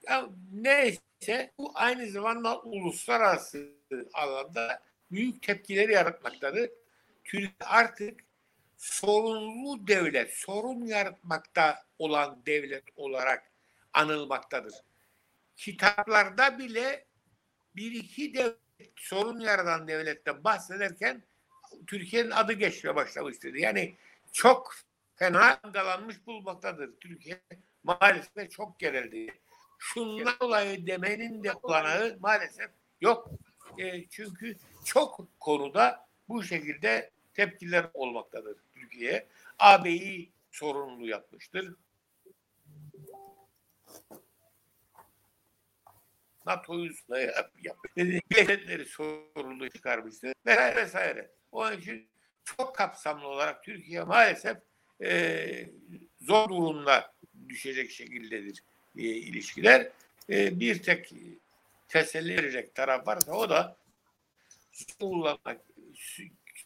[0.09, 3.69] Ya neyse bu aynı zamanda uluslararası
[4.15, 6.71] alanda büyük tepkileri yaratmaktadır.
[7.25, 8.21] Türkiye artık
[8.77, 13.51] sorunlu devlet, sorun yaratmakta olan devlet olarak
[13.93, 14.75] anılmaktadır.
[15.57, 17.05] Kitaplarda bile
[17.77, 18.59] bir iki devlet,
[18.97, 21.23] sorun yaratan devletten bahsederken
[21.87, 23.55] Türkiye'nin adı geçmeye başlamıştır.
[23.55, 23.97] Yani
[24.33, 24.75] çok
[25.17, 26.91] fena dalanmış bulmaktadır.
[27.01, 27.41] Türkiye
[27.85, 29.35] maalesef çok gerildi.
[29.79, 32.71] Şundan dolayı demenin de olanağı maalesef
[33.01, 33.31] yok.
[33.79, 39.27] E, çünkü çok konuda bu şekilde tepkiler olmaktadır Türkiye.
[39.59, 41.75] AB'yi sorumlu yapmıştır.
[46.47, 48.87] NATO'yu yap, yapmıştır.
[48.87, 50.33] Sorumlu çıkarmıştır.
[50.47, 51.31] Vesaire vesaire.
[51.53, 52.09] Onun için
[52.45, 54.57] çok kapsamlı olarak Türkiye maalesef
[55.03, 55.71] e,
[56.21, 57.15] zor durumda
[57.49, 58.65] düşecek şekildedir
[58.99, 59.89] e, ilişkiler.
[60.31, 61.13] E, bir tek
[61.89, 63.77] teselli verecek taraf varsa o da
[65.01, 65.61] kullanmak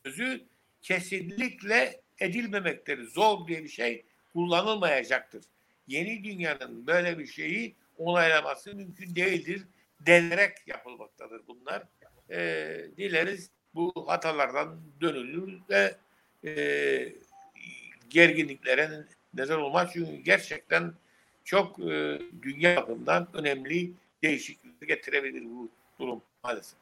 [0.04, 0.44] sözü
[0.82, 3.08] kesinlikle edilmemektedir.
[3.08, 5.44] Zor diye bir şey kullanılmayacaktır.
[5.86, 9.62] Yeni dünyanın böyle bir şeyi onaylaması mümkün değildir
[10.00, 11.82] denerek yapılmaktadır bunlar.
[12.30, 12.38] E,
[12.96, 15.96] dileriz bu hatalardan dönülür ve
[16.44, 17.12] e,
[18.10, 19.90] gerginliklere neden olmaz.
[19.92, 20.92] Çünkü gerçekten
[21.48, 23.90] çok e, dünya bakımından önemli
[24.22, 25.68] değişiklikler getirebilir bu
[26.00, 26.78] durum maalesef.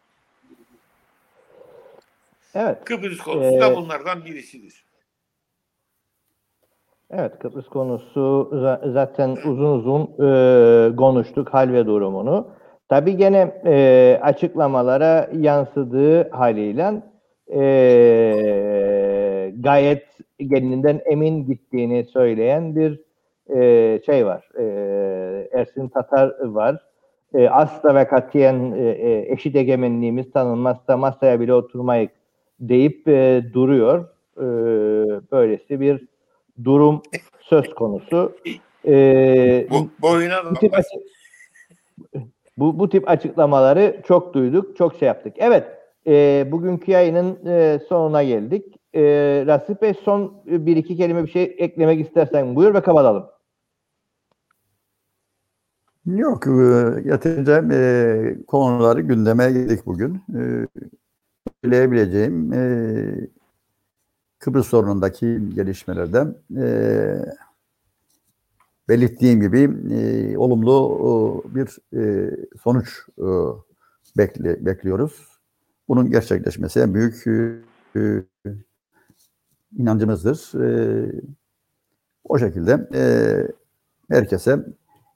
[2.55, 2.85] Evet.
[2.85, 4.85] Kıbrıs konusu da Ee, bunlardan birisidir.
[7.11, 12.49] Evet Kıbrıs konusu za- zaten uzun uzun e, konuştuk hal ve durumunu.
[12.89, 17.03] Tabii gene e, açıklamalara yansıdığı haliyle
[17.55, 17.63] e,
[19.61, 20.07] gayet
[20.39, 23.06] kendinden emin gittiğini söyleyen bir
[23.55, 24.49] e, şey var.
[24.59, 24.65] E,
[25.53, 26.85] Ersin Tatar var.
[27.35, 32.11] E, asla ve katiyen e, e, eşit egemenliğimiz tanınmazsa masaya bile oturmayık
[32.61, 34.05] deyip e, duruyor.
[34.37, 34.47] E,
[35.33, 36.07] böylesi bir
[36.65, 37.03] durum
[37.41, 38.33] söz konusu.
[38.87, 40.75] Ee, Bu boyuna bu tip
[42.59, 45.35] bu, bu tip açıklamaları çok duyduk, çok şey yaptık.
[45.39, 45.65] Evet,
[46.07, 48.65] e, bugünkü yayının e, sonuna geldik.
[48.95, 49.03] E,
[49.47, 53.27] Rasip Bey son bir iki kelime bir şey eklemek istersen buyur ve kapatalım.
[56.07, 56.51] Yok, e,
[57.05, 60.23] yeterince e, konuları gündeme geldik bugün.
[60.35, 60.67] E,
[61.65, 63.29] Söyleyebileceğim e,
[64.39, 66.35] Kıbrıs sorunundaki gelişmelerden
[68.89, 69.69] belirttiğim gibi
[70.39, 71.79] olumlu bir
[72.63, 73.07] sonuç
[74.61, 75.29] bekliyoruz.
[75.89, 77.25] Bunun gerçekleşmesi en büyük
[79.79, 80.53] inancımızdır.
[82.25, 82.89] O şekilde
[84.11, 84.65] herkese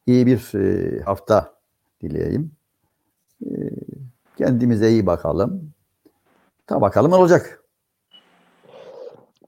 [0.06, 1.55] iyi bir e, hafta
[2.02, 2.52] dileyeyim.
[3.44, 3.51] E,
[4.36, 5.72] kendimize iyi bakalım.
[6.66, 7.62] Ta bakalım ne olacak.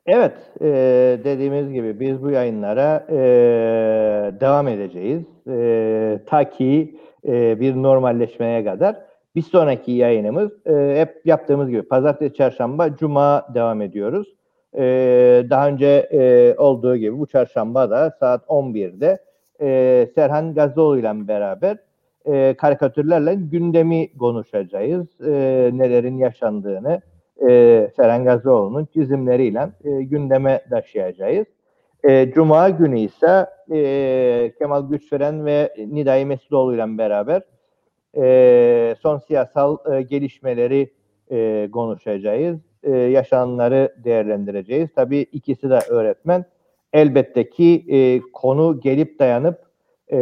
[0.07, 0.67] Evet, e,
[1.25, 3.07] dediğimiz gibi biz bu yayınlara
[4.41, 5.23] devam edeceğiz.
[6.27, 7.01] Ta ki
[7.61, 8.97] bir normalleşmeye kadar.
[9.35, 10.51] Bir sonraki yayınımız
[10.97, 14.35] hep yaptığımız gibi pazartesi, çarşamba, cuma devam ediyoruz.
[15.51, 19.19] Daha önce olduğu gibi bu çarşamba da saat 11'de
[19.63, 21.77] e, Serhan Gazzoğlu ile beraber
[22.27, 25.21] e, karikatürlerle gündemi konuşacağız.
[25.21, 25.31] E,
[25.73, 27.01] nelerin yaşandığını,
[27.49, 31.47] e, Seren Gazioğlu'nun çizimleriyle e, gündeme taşıyacağız.
[32.05, 37.43] E, Cuma günü ise e, Kemal Güçveren ve Nidai Mesloğlu ile beraber
[38.17, 40.93] e, son siyasal e, gelişmeleri
[41.31, 42.59] e, konuşacağız.
[42.83, 44.91] E, yaşananları değerlendireceğiz.
[44.95, 46.45] Tabii ikisi de öğretmen.
[46.93, 49.59] Elbette ki e, konu gelip dayanıp
[50.13, 50.19] e,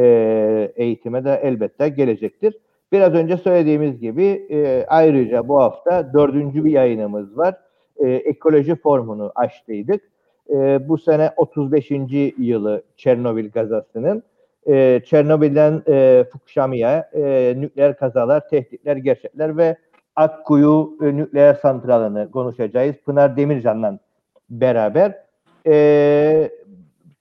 [0.76, 2.54] eğitime de elbette gelecektir.
[2.92, 7.54] Biraz önce söylediğimiz gibi e, ayrıca bu hafta dördüncü bir yayınımız var.
[7.96, 10.02] E, ekoloji formunu açtıydık.
[10.50, 11.90] E, bu sene 35.
[12.38, 14.22] yılı Çernobil gazasının.
[14.68, 19.76] e, Çernobil'den e, Fukushima'ya e, nükleer kazalar, tehditler, gerçekler ve
[20.16, 22.96] Akkuyu e, nükleer santralını konuşacağız.
[23.06, 23.98] Pınar Demircan'la
[24.50, 25.14] beraber.
[25.66, 26.50] E,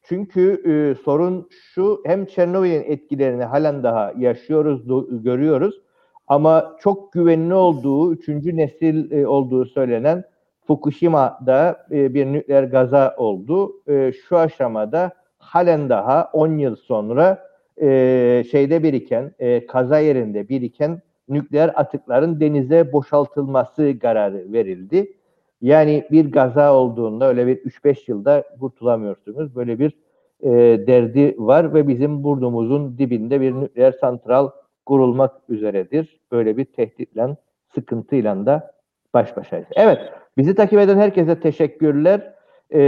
[0.09, 5.81] çünkü e, sorun şu hem Çernobil'in etkilerini halen daha yaşıyoruz, do- görüyoruz.
[6.27, 10.23] Ama çok güvenli olduğu, üçüncü nesil e, olduğu söylenen
[10.67, 13.73] Fukushima'da e, bir nükleer gaza oldu.
[13.87, 17.49] E, şu aşamada halen daha 10 yıl sonra
[17.81, 25.13] e, şeyde biriken, e, kaza yerinde biriken nükleer atıkların denize boşaltılması kararı verildi.
[25.61, 29.55] Yani bir gaza olduğunda öyle bir 3-5 yılda kurtulamıyorsunuz.
[29.55, 29.93] Böyle bir
[30.41, 30.49] e,
[30.87, 34.49] derdi var ve bizim burnumuzun dibinde bir nükleer santral
[34.85, 36.19] kurulmak üzeredir.
[36.31, 37.37] Böyle bir tehditle,
[37.75, 38.71] sıkıntıyla da
[39.13, 39.67] baş başayız.
[39.75, 39.99] Evet,
[40.37, 42.33] bizi takip eden herkese teşekkürler.
[42.73, 42.79] Ee,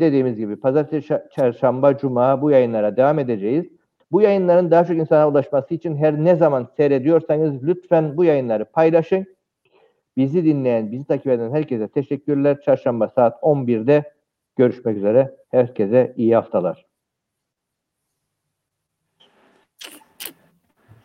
[0.00, 3.66] dediğimiz gibi pazartesi, şa- çarşamba, cuma bu yayınlara devam edeceğiz.
[4.12, 9.26] Bu yayınların daha çok insana ulaşması için her ne zaman seyrediyorsanız lütfen bu yayınları paylaşın.
[10.16, 12.60] Bizi dinleyen, bizi takip eden herkese teşekkürler.
[12.60, 14.12] Çarşamba saat 11'de
[14.56, 15.36] görüşmek üzere.
[15.50, 16.85] Herkese iyi haftalar.